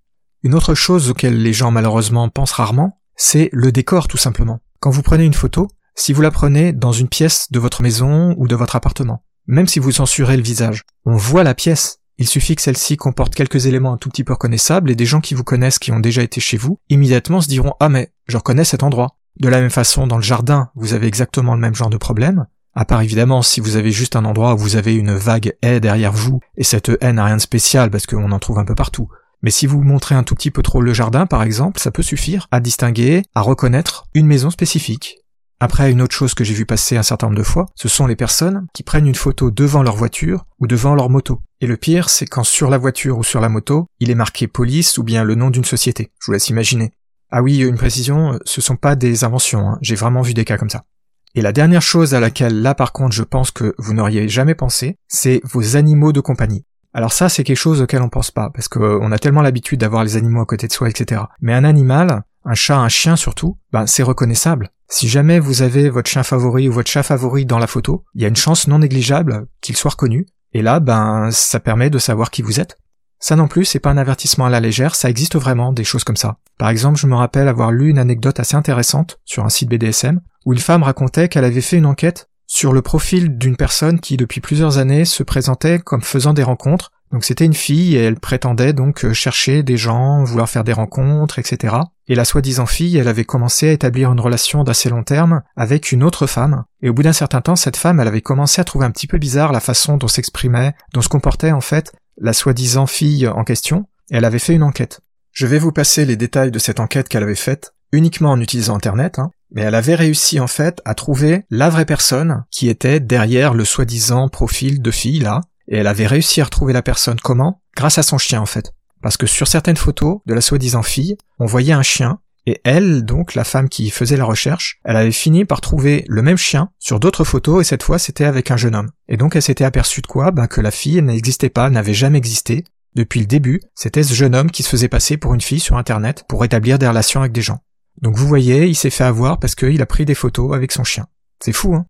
Une 0.42 0.52
autre 0.52 0.74
chose 0.74 1.10
auquel 1.10 1.40
les 1.40 1.52
gens 1.52 1.70
malheureusement 1.70 2.28
pensent 2.28 2.50
rarement, 2.50 3.00
c'est 3.14 3.50
le 3.52 3.70
décor 3.70 4.08
tout 4.08 4.16
simplement. 4.16 4.58
Quand 4.80 4.90
vous 4.90 5.02
prenez 5.02 5.26
une 5.26 5.32
photo, 5.32 5.68
si 5.94 6.12
vous 6.12 6.22
la 6.22 6.32
prenez 6.32 6.72
dans 6.72 6.90
une 6.90 7.08
pièce 7.08 7.46
de 7.52 7.60
votre 7.60 7.82
maison 7.82 8.34
ou 8.36 8.48
de 8.48 8.56
votre 8.56 8.74
appartement, 8.74 9.24
même 9.46 9.68
si 9.68 9.78
vous 9.78 9.92
censurez 9.92 10.36
le 10.36 10.42
visage, 10.42 10.82
on 11.04 11.14
voit 11.14 11.44
la 11.44 11.54
pièce. 11.54 12.00
Il 12.18 12.26
suffit 12.26 12.56
que 12.56 12.62
celle-ci 12.62 12.96
comporte 12.96 13.36
quelques 13.36 13.66
éléments 13.66 13.92
un 13.92 13.96
tout 13.96 14.08
petit 14.08 14.24
peu 14.24 14.32
reconnaissables 14.32 14.90
et 14.90 14.96
des 14.96 15.06
gens 15.06 15.20
qui 15.20 15.34
vous 15.34 15.44
connaissent 15.44 15.78
qui 15.78 15.92
ont 15.92 16.00
déjà 16.00 16.24
été 16.24 16.40
chez 16.40 16.56
vous, 16.56 16.80
immédiatement 16.88 17.40
se 17.40 17.46
diront 17.46 17.74
ah 17.78 17.88
mais 17.88 18.12
je 18.26 18.38
reconnais 18.38 18.64
cet 18.64 18.82
endroit. 18.82 19.18
De 19.38 19.48
la 19.48 19.60
même 19.60 19.70
façon, 19.70 20.08
dans 20.08 20.16
le 20.16 20.22
jardin, 20.24 20.70
vous 20.74 20.94
avez 20.94 21.06
exactement 21.06 21.54
le 21.54 21.60
même 21.60 21.76
genre 21.76 21.90
de 21.90 21.96
problème. 21.96 22.46
À 22.74 22.84
part 22.84 23.02
évidemment 23.02 23.42
si 23.42 23.60
vous 23.60 23.76
avez 23.76 23.92
juste 23.92 24.16
un 24.16 24.24
endroit 24.24 24.54
où 24.54 24.58
vous 24.58 24.76
avez 24.76 24.94
une 24.94 25.14
vague 25.14 25.54
haie 25.62 25.80
derrière 25.80 26.12
vous, 26.12 26.40
et 26.56 26.64
cette 26.64 26.90
haie 27.00 27.12
n'a 27.12 27.24
rien 27.24 27.36
de 27.36 27.40
spécial 27.40 27.90
parce 27.90 28.06
qu'on 28.06 28.32
en 28.32 28.38
trouve 28.38 28.58
un 28.58 28.64
peu 28.64 28.74
partout. 28.74 29.08
Mais 29.42 29.50
si 29.50 29.66
vous 29.66 29.82
montrez 29.82 30.14
un 30.14 30.22
tout 30.22 30.34
petit 30.34 30.50
peu 30.50 30.62
trop 30.62 30.80
le 30.80 30.94
jardin, 30.94 31.26
par 31.26 31.42
exemple, 31.42 31.78
ça 31.78 31.90
peut 31.90 32.02
suffire 32.02 32.48
à 32.50 32.60
distinguer, 32.60 33.22
à 33.34 33.42
reconnaître 33.42 34.06
une 34.14 34.26
maison 34.26 34.50
spécifique. 34.50 35.18
Après, 35.60 35.90
une 35.92 36.02
autre 36.02 36.14
chose 36.14 36.34
que 36.34 36.44
j'ai 36.44 36.54
vu 36.54 36.66
passer 36.66 36.96
un 36.96 37.02
certain 37.02 37.26
nombre 37.26 37.38
de 37.38 37.44
fois, 37.44 37.66
ce 37.74 37.88
sont 37.88 38.06
les 38.06 38.16
personnes 38.16 38.66
qui 38.74 38.82
prennent 38.82 39.06
une 39.06 39.14
photo 39.14 39.50
devant 39.50 39.82
leur 39.82 39.96
voiture 39.96 40.44
ou 40.58 40.66
devant 40.66 40.94
leur 40.94 41.10
moto. 41.10 41.40
Et 41.60 41.66
le 41.66 41.76
pire, 41.76 42.10
c'est 42.10 42.26
quand 42.26 42.42
sur 42.42 42.70
la 42.70 42.78
voiture 42.78 43.18
ou 43.18 43.22
sur 43.24 43.40
la 43.40 43.48
moto, 43.48 43.86
il 44.00 44.10
est 44.10 44.16
marqué 44.16 44.48
police 44.48 44.98
ou 44.98 45.04
bien 45.04 45.24
le 45.24 45.36
nom 45.36 45.50
d'une 45.50 45.64
société. 45.64 46.10
Je 46.20 46.26
vous 46.26 46.32
laisse 46.32 46.48
imaginer. 46.48 46.92
Ah 47.30 47.42
oui, 47.42 47.58
une 47.58 47.76
précision, 47.76 48.38
ce 48.44 48.60
sont 48.60 48.76
pas 48.76 48.96
des 48.96 49.24
inventions, 49.24 49.68
hein. 49.68 49.78
j'ai 49.80 49.94
vraiment 49.94 50.22
vu 50.22 50.34
des 50.34 50.44
cas 50.44 50.58
comme 50.58 50.70
ça. 50.70 50.84
Et 51.34 51.42
la 51.42 51.52
dernière 51.52 51.82
chose 51.82 52.14
à 52.14 52.20
laquelle 52.20 52.62
là 52.62 52.74
par 52.74 52.92
contre 52.92 53.12
je 53.12 53.22
pense 53.22 53.50
que 53.50 53.74
vous 53.78 53.92
n'auriez 53.92 54.28
jamais 54.28 54.54
pensé, 54.54 54.98
c'est 55.08 55.40
vos 55.44 55.76
animaux 55.76 56.12
de 56.12 56.20
compagnie. 56.20 56.64
Alors 56.96 57.12
ça, 57.12 57.28
c'est 57.28 57.42
quelque 57.42 57.56
chose 57.56 57.82
auquel 57.82 58.02
on 58.02 58.08
pense 58.08 58.30
pas, 58.30 58.50
parce 58.50 58.68
qu'on 58.68 59.10
a 59.10 59.18
tellement 59.18 59.42
l'habitude 59.42 59.80
d'avoir 59.80 60.04
les 60.04 60.16
animaux 60.16 60.42
à 60.42 60.46
côté 60.46 60.68
de 60.68 60.72
soi, 60.72 60.88
etc. 60.88 61.22
Mais 61.40 61.52
un 61.52 61.64
animal, 61.64 62.22
un 62.44 62.54
chat, 62.54 62.78
un 62.78 62.88
chien 62.88 63.16
surtout, 63.16 63.58
ben 63.72 63.88
c'est 63.88 64.04
reconnaissable. 64.04 64.70
Si 64.88 65.08
jamais 65.08 65.40
vous 65.40 65.62
avez 65.62 65.90
votre 65.90 66.08
chien 66.08 66.22
favori 66.22 66.68
ou 66.68 66.72
votre 66.72 66.90
chat 66.90 67.02
favori 67.02 67.46
dans 67.46 67.58
la 67.58 67.66
photo, 67.66 68.04
il 68.14 68.22
y 68.22 68.24
a 68.24 68.28
une 68.28 68.36
chance 68.36 68.68
non 68.68 68.78
négligeable 68.78 69.46
qu'il 69.60 69.76
soit 69.76 69.90
reconnu. 69.90 70.26
Et 70.52 70.62
là, 70.62 70.78
ben 70.78 71.30
ça 71.32 71.58
permet 71.58 71.90
de 71.90 71.98
savoir 71.98 72.30
qui 72.30 72.42
vous 72.42 72.60
êtes. 72.60 72.78
Ça 73.24 73.36
non 73.36 73.48
plus, 73.48 73.64
c'est 73.64 73.78
pas 73.78 73.88
un 73.88 73.96
avertissement 73.96 74.44
à 74.44 74.50
la 74.50 74.60
légère, 74.60 74.94
ça 74.94 75.08
existe 75.08 75.36
vraiment 75.36 75.72
des 75.72 75.82
choses 75.82 76.04
comme 76.04 76.14
ça. 76.14 76.36
Par 76.58 76.68
exemple, 76.68 76.98
je 76.98 77.06
me 77.06 77.14
rappelle 77.14 77.48
avoir 77.48 77.72
lu 77.72 77.88
une 77.88 77.98
anecdote 77.98 78.38
assez 78.38 78.54
intéressante 78.54 79.18
sur 79.24 79.46
un 79.46 79.48
site 79.48 79.70
BDSM, 79.70 80.20
où 80.44 80.52
une 80.52 80.58
femme 80.58 80.82
racontait 80.82 81.30
qu'elle 81.30 81.46
avait 81.46 81.62
fait 81.62 81.78
une 81.78 81.86
enquête 81.86 82.28
sur 82.46 82.74
le 82.74 82.82
profil 82.82 83.38
d'une 83.38 83.56
personne 83.56 83.98
qui 83.98 84.18
depuis 84.18 84.42
plusieurs 84.42 84.76
années 84.76 85.06
se 85.06 85.22
présentait 85.22 85.78
comme 85.78 86.02
faisant 86.02 86.34
des 86.34 86.42
rencontres. 86.42 86.92
Donc 87.12 87.24
c'était 87.24 87.46
une 87.46 87.54
fille 87.54 87.96
et 87.96 88.02
elle 88.02 88.20
prétendait 88.20 88.74
donc 88.74 89.06
euh, 89.06 89.14
chercher 89.14 89.62
des 89.62 89.78
gens, 89.78 90.22
vouloir 90.24 90.50
faire 90.50 90.64
des 90.64 90.74
rencontres, 90.74 91.38
etc. 91.38 91.76
Et 92.08 92.14
la 92.14 92.26
soi-disant 92.26 92.66
fille, 92.66 92.98
elle 92.98 93.08
avait 93.08 93.24
commencé 93.24 93.70
à 93.70 93.72
établir 93.72 94.12
une 94.12 94.20
relation 94.20 94.64
d'assez 94.64 94.90
long 94.90 95.02
terme 95.02 95.40
avec 95.56 95.92
une 95.92 96.04
autre 96.04 96.26
femme. 96.26 96.64
Et 96.82 96.90
au 96.90 96.92
bout 96.92 97.04
d'un 97.04 97.14
certain 97.14 97.40
temps, 97.40 97.56
cette 97.56 97.78
femme, 97.78 98.00
elle 98.00 98.08
avait 98.08 98.20
commencé 98.20 98.60
à 98.60 98.64
trouver 98.64 98.84
un 98.84 98.90
petit 98.90 99.06
peu 99.06 99.16
bizarre 99.16 99.52
la 99.52 99.60
façon 99.60 99.96
dont 99.96 100.08
s'exprimait, 100.08 100.74
dont 100.92 101.00
se 101.00 101.08
comportait 101.08 101.52
en 101.52 101.62
fait 101.62 101.94
la 102.18 102.32
soi-disant 102.32 102.86
fille 102.86 103.26
en 103.28 103.44
question. 103.44 103.86
Elle 104.10 104.24
avait 104.24 104.38
fait 104.38 104.54
une 104.54 104.62
enquête. 104.62 105.00
Je 105.32 105.46
vais 105.46 105.58
vous 105.58 105.72
passer 105.72 106.04
les 106.04 106.16
détails 106.16 106.50
de 106.50 106.58
cette 106.58 106.80
enquête 106.80 107.08
qu'elle 107.08 107.22
avait 107.22 107.34
faite 107.34 107.74
uniquement 107.94 108.30
en 108.30 108.40
utilisant 108.40 108.76
Internet, 108.76 109.18
hein, 109.18 109.30
mais 109.52 109.62
elle 109.62 109.74
avait 109.74 109.94
réussi 109.94 110.40
en 110.40 110.46
fait 110.46 110.82
à 110.84 110.94
trouver 110.94 111.44
la 111.48 111.70
vraie 111.70 111.84
personne 111.84 112.44
qui 112.50 112.68
était 112.68 113.00
derrière 113.00 113.54
le 113.54 113.64
soi-disant 113.64 114.28
profil 114.28 114.82
de 114.82 114.90
fille 114.90 115.20
là, 115.20 115.40
et 115.68 115.76
elle 115.76 115.86
avait 115.86 116.06
réussi 116.06 116.40
à 116.40 116.44
retrouver 116.44 116.72
la 116.72 116.82
personne 116.82 117.20
comment? 117.22 117.62
Grâce 117.76 117.98
à 117.98 118.02
son 118.02 118.18
chien 118.18 118.40
en 118.40 118.46
fait. 118.46 118.72
Parce 119.00 119.16
que 119.16 119.26
sur 119.26 119.46
certaines 119.46 119.76
photos 119.76 120.18
de 120.26 120.34
la 120.34 120.40
soi-disant 120.40 120.82
fille, 120.82 121.16
on 121.38 121.46
voyait 121.46 121.72
un 121.72 121.82
chien, 121.82 122.18
et 122.46 122.60
elle, 122.64 123.04
donc 123.04 123.34
la 123.34 123.44
femme 123.44 123.68
qui 123.68 123.90
faisait 123.90 124.16
la 124.16 124.24
recherche, 124.24 124.78
elle 124.84 124.96
avait 124.96 125.12
fini 125.12 125.44
par 125.44 125.60
trouver 125.60 126.04
le 126.08 126.22
même 126.22 126.36
chien 126.36 126.70
sur 126.78 127.00
d'autres 127.00 127.24
photos, 127.24 127.60
et 127.60 127.64
cette 127.64 127.82
fois 127.82 127.98
c'était 127.98 128.24
avec 128.24 128.50
un 128.50 128.56
jeune 128.56 128.74
homme. 128.74 128.90
Et 129.08 129.16
donc 129.16 129.36
elle 129.36 129.42
s'était 129.42 129.64
aperçue 129.64 130.02
de 130.02 130.06
quoi? 130.06 130.30
Ben 130.30 130.46
que 130.46 130.60
la 130.60 130.70
fille 130.70 131.00
n'existait 131.00 131.50
pas, 131.50 131.70
n'avait 131.70 131.94
jamais 131.94 132.18
existé. 132.18 132.64
Depuis 132.94 133.20
le 133.20 133.26
début, 133.26 133.60
c'était 133.74 134.04
ce 134.04 134.14
jeune 134.14 134.34
homme 134.34 134.50
qui 134.50 134.62
se 134.62 134.68
faisait 134.68 134.88
passer 134.88 135.16
pour 135.16 135.34
une 135.34 135.40
fille 135.40 135.60
sur 135.60 135.76
Internet 135.76 136.24
pour 136.28 136.44
établir 136.44 136.78
des 136.78 136.86
relations 136.86 137.20
avec 137.20 137.32
des 137.32 137.42
gens. 137.42 137.60
Donc 138.02 138.16
vous 138.16 138.26
voyez, 138.26 138.66
il 138.66 138.74
s'est 138.74 138.90
fait 138.90 139.04
avoir 139.04 139.38
parce 139.38 139.54
qu'il 139.54 139.82
a 139.82 139.86
pris 139.86 140.04
des 140.04 140.14
photos 140.14 140.54
avec 140.54 140.70
son 140.70 140.84
chien. 140.84 141.06
C'est 141.40 141.52
fou, 141.52 141.74
hein? 141.74 141.86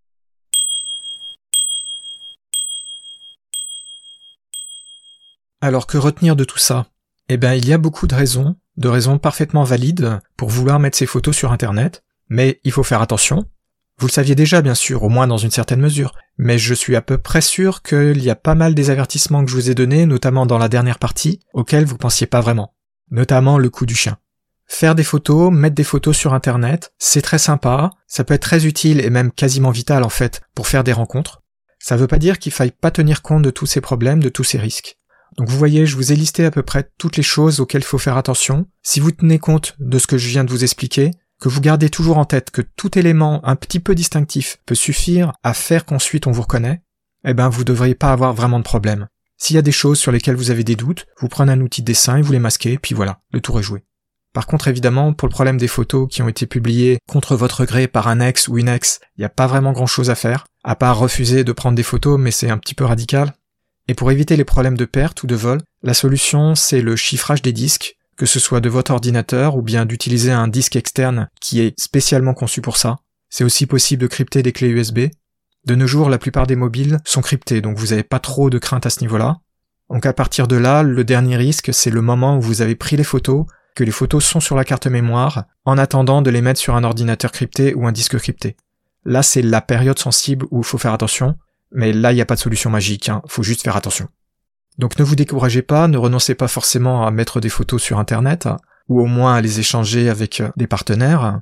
Alors 5.61 5.87
que 5.87 5.97
retenir 5.97 6.37
de 6.37 6.45
tout 6.45 6.59
ça? 6.59 6.87
Eh 7.29 7.37
bien, 7.39 7.55
il 7.55 7.67
y 7.67 7.73
a 7.73 7.79
beaucoup 7.79 8.07
de 8.07 8.15
raisons, 8.15 8.57
de 8.77 8.89
raisons 8.89 9.19
parfaitement 9.19 9.65
valides 9.65 10.21
pour 10.37 10.51
vouloir 10.51 10.79
mettre 10.79 10.99
ses 10.99 11.07
photos 11.07 11.35
sur 11.35 11.53
Internet, 11.53 12.05
mais 12.29 12.61
il 12.65 12.73
faut 12.73 12.83
faire 12.83 13.01
attention. 13.01 13.47
Vous 13.99 14.09
le 14.09 14.13
saviez 14.13 14.35
déjà, 14.35 14.61
bien 14.61 14.75
sûr, 14.75 15.03
au 15.05 15.09
moins 15.09 15.27
dans 15.27 15.39
une 15.39 15.51
certaine 15.51 15.81
mesure, 15.81 16.13
mais 16.37 16.59
je 16.59 16.75
suis 16.75 16.97
à 16.97 17.01
peu 17.01 17.17
près 17.17 17.41
sûr 17.41 17.83
qu'il 17.83 18.23
y 18.23 18.29
a 18.29 18.35
pas 18.35 18.55
mal 18.55 18.75
des 18.75 18.91
avertissements 18.91 19.45
que 19.45 19.51
je 19.51 19.57
vous 19.57 19.71
ai 19.71 19.75
donnés, 19.75 20.05
notamment 20.05 20.47
dans 20.47 20.59
la 20.59 20.69
dernière 20.69 20.99
partie, 20.99 21.41
auxquels 21.55 21.85
vous 21.85 21.97
pensiez 21.97 22.27
pas 22.27 22.41
vraiment. 22.41 22.75
Notamment 23.11 23.57
le 23.57 23.71
coup 23.71 23.87
du 23.87 23.95
chien. 23.95 24.19
Faire 24.67 24.95
des 24.95 25.05
photos, 25.05 25.53
mettre 25.53 25.77
des 25.77 25.85
photos 25.85 26.17
sur 26.17 26.35
Internet, 26.35 26.93
c'est 26.99 27.23
très 27.23 27.39
sympa, 27.39 27.91
ça 28.07 28.25
peut 28.25 28.35
être 28.35 28.43
très 28.43 28.67
utile 28.67 29.01
et 29.01 29.11
même 29.11 29.31
quasiment 29.31 29.71
vital 29.71 30.03
en 30.03 30.09
fait 30.09 30.43
pour 30.55 30.67
faire 30.67 30.85
des 30.85 30.93
rencontres. 30.93 31.43
Ça 31.79 31.97
veut 31.97 32.07
pas 32.07 32.19
dire 32.19 32.39
qu'il 32.39 32.53
faille 32.53 32.73
pas 32.73 32.91
tenir 32.91 33.23
compte 33.23 33.43
de 33.43 33.51
tous 33.51 33.67
ces 33.67 33.81
problèmes, 33.81 34.23
de 34.23 34.31
tous 34.31 34.45
ces 34.45 34.59
risques. 34.59 34.99
Donc 35.37 35.49
vous 35.49 35.59
voyez, 35.59 35.87
je 35.87 35.97
vous 35.97 36.13
ai 36.13 36.17
listé 36.17 36.45
à 36.45 36.51
peu 36.51 36.63
près 36.63 36.91
toutes 36.99 37.17
les 37.17 37.23
choses 37.23 37.61
auxquelles 37.61 37.83
il 37.83 37.87
faut 37.87 37.99
faire 37.99 38.17
attention. 38.17 38.67
Si 38.83 39.01
vous 39.01 39.11
tenez 39.11 39.39
compte 39.39 39.75
de 39.81 39.99
ce 39.99 40.07
que 40.07 40.19
je 40.19 40.29
viens 40.29 40.45
de 40.45 40.51
vous 40.51 40.65
expliquer, 40.65 41.11
que 41.41 41.49
vous 41.49 41.61
gardez 41.61 41.91
toujours 41.91 42.19
en 42.19 42.25
tête 42.25 42.51
que 42.51 42.63
tout 42.63 42.99
élément 42.99 43.45
un 43.47 43.57
petit 43.57 43.81
peu 43.81 43.95
distinctif 43.95 44.59
peut 44.67 44.75
suffire 44.75 45.33
à 45.43 45.55
faire 45.55 45.85
qu'ensuite 45.85 46.27
on 46.27 46.33
vous 46.33 46.43
reconnaît, 46.43 46.83
eh 47.27 47.35
ben 47.35 47.49
vous 47.49 47.65
devriez 47.65 47.95
pas 47.95 48.13
avoir 48.13 48.33
vraiment 48.33 48.59
de 48.59 48.65
problème. 48.65 49.09
S'il 49.37 49.57
y 49.57 49.59
a 49.59 49.63
des 49.63 49.73
choses 49.73 49.99
sur 49.99 50.13
lesquelles 50.13 50.37
vous 50.37 50.51
avez 50.51 50.65
des 50.65 50.77
doutes, 50.77 51.07
vous 51.21 51.29
prenez 51.29 51.53
un 51.53 51.61
outil 51.61 51.83
de 51.83 51.87
dessin 51.87 52.17
et 52.17 52.23
vous 52.23 52.33
les 52.33 52.39
masquez, 52.39 52.79
puis 52.79 52.95
voilà, 52.95 53.21
le 53.33 53.41
tour 53.41 53.59
est 53.59 53.65
joué. 53.65 53.85
Par 54.33 54.47
contre, 54.47 54.69
évidemment, 54.69 55.13
pour 55.13 55.29
le 55.29 55.33
problème 55.33 55.59
des 55.59 55.69
photos 55.69 56.09
qui 56.11 56.23
ont 56.23 56.29
été 56.29 56.47
publiées 56.47 56.99
contre 57.09 57.37
votre 57.37 57.65
gré 57.65 57.87
par 57.87 58.09
un 58.09 58.21
ex 58.21 58.49
ou 58.49 58.59
une 58.59 58.69
ex, 58.69 59.01
il 59.17 59.21
n'y 59.21 59.25
a 59.25 59.31
pas 59.31 59.47
vraiment 59.47 59.73
grand 59.73 59.87
chose 59.87 60.11
à 60.11 60.15
faire, 60.15 60.47
à 60.65 60.77
part 60.77 60.99
refuser 60.99 61.45
de 61.45 61.53
prendre 61.53 61.77
des 61.77 61.83
photos, 61.83 62.19
mais 62.19 62.31
c'est 62.31 62.51
un 62.51 62.59
petit 62.59 62.75
peu 62.75 62.85
radical. 62.85 63.33
Et 63.89 63.95
pour 63.95 64.11
éviter 64.11 64.37
les 64.37 64.45
problèmes 64.45 64.77
de 64.77 64.85
perte 64.85 65.23
ou 65.23 65.27
de 65.27 65.35
vol, 65.35 65.61
la 65.83 65.95
solution 65.95 66.55
c'est 66.55 66.81
le 66.81 66.97
chiffrage 66.97 67.43
des 67.43 67.53
disques, 67.53 67.97
que 68.17 68.27
ce 68.27 68.41
soit 68.41 68.61
de 68.61 68.69
votre 68.69 68.93
ordinateur 68.93 69.57
ou 69.57 69.63
bien 69.63 69.85
d'utiliser 69.85 70.33
un 70.33 70.49
disque 70.49 70.77
externe 70.77 71.29
qui 71.41 71.61
est 71.61 71.79
spécialement 71.79 72.35
conçu 72.35 72.61
pour 72.61 72.77
ça. 72.77 72.97
C'est 73.29 73.45
aussi 73.45 73.67
possible 73.67 74.03
de 74.03 74.07
crypter 74.07 74.43
des 74.43 74.53
clés 74.53 74.69
USB. 74.69 75.09
De 75.67 75.75
nos 75.75 75.87
jours, 75.87 76.09
la 76.09 76.19
plupart 76.19 76.47
des 76.47 76.57
mobiles 76.57 76.99
sont 77.05 77.23
cryptés, 77.23 77.61
donc 77.61 77.77
vous 77.79 77.89
n'avez 77.89 78.03
pas 78.03 78.21
trop 78.21 78.51
de 78.51 78.59
crainte 78.59 78.87
à 78.87 78.91
ce 78.91 79.01
niveau-là. 79.01 79.41
Donc 79.91 80.07
à 80.07 80.13
partir 80.13 80.47
de 80.47 80.57
là, 80.57 80.83
le 80.83 81.05
dernier 81.05 81.37
risque, 81.37 81.73
c'est 81.73 81.91
le 81.91 82.01
moment 82.01 82.39
où 82.39 82.41
vous 82.41 82.63
avez 82.63 82.75
pris 82.75 82.97
les 82.97 83.05
photos 83.05 83.47
que 83.75 83.85
les 83.85 83.91
photos 83.91 84.25
sont 84.25 84.41
sur 84.41 84.57
la 84.57 84.65
carte 84.65 84.87
mémoire 84.87 85.45
en 85.65 85.79
attendant 85.79 86.23
de 86.23 86.31
les 86.31 86.43
mettre 86.43 86.61
sur 86.61 86.77
un 86.77 86.85
ordinateur 86.85 87.33
crypté 87.33 87.75
ou 87.75 87.87
un 87.87 87.93
disque 87.93 88.19
crypté. 88.19 88.57
Là, 89.05 89.23
c'est 89.23 89.43
la 89.43 89.61
période 89.61 89.99
sensible 89.99 90.47
où 90.51 90.61
il 90.61 90.65
faut 90.65 90.79
faire 90.79 90.93
attention, 90.93 91.37
mais 91.75 91.93
là, 91.93 92.13
il 92.13 92.15
n'y 92.15 92.21
a 92.23 92.27
pas 92.27 92.37
de 92.37 92.41
solution 92.41 92.71
magique, 92.71 93.09
hein, 93.09 93.21
faut 93.27 93.43
juste 93.43 93.63
faire 93.63 93.77
attention. 93.77 94.09
Donc 94.79 94.99
ne 94.99 95.05
vous 95.05 95.17
découragez 95.17 95.63
pas, 95.63 95.89
ne 95.89 95.99
renoncez 95.99 96.35
pas 96.35 96.49
forcément 96.49 97.07
à 97.07 97.11
mettre 97.11 97.41
des 97.41 97.49
photos 97.49 97.83
sur 97.83 97.99
Internet, 97.99 98.49
ou 98.89 99.01
au 99.01 99.07
moins 99.07 99.35
à 99.35 99.41
les 99.41 99.61
échanger 99.61 100.09
avec 100.09 100.41
euh, 100.41 100.51
des 100.57 100.67
partenaires. 100.67 101.41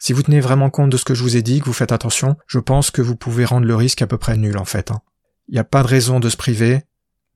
Si 0.00 0.12
vous 0.12 0.22
tenez 0.22 0.40
vraiment 0.40 0.70
compte 0.70 0.90
de 0.90 0.96
ce 0.96 1.04
que 1.04 1.14
je 1.14 1.22
vous 1.22 1.36
ai 1.36 1.42
dit, 1.42 1.60
que 1.60 1.66
vous 1.66 1.72
faites 1.72 1.92
attention, 1.92 2.36
je 2.46 2.58
pense 2.58 2.90
que 2.90 3.02
vous 3.02 3.16
pouvez 3.16 3.44
rendre 3.44 3.66
le 3.66 3.76
risque 3.76 4.02
à 4.02 4.06
peu 4.06 4.18
près 4.18 4.36
nul 4.36 4.58
en 4.58 4.64
fait. 4.64 4.90
Hein. 4.90 5.00
Il 5.48 5.54
n'y 5.54 5.60
a 5.60 5.64
pas 5.64 5.82
de 5.82 5.88
raison 5.88 6.20
de 6.20 6.28
se 6.28 6.36
priver, 6.36 6.82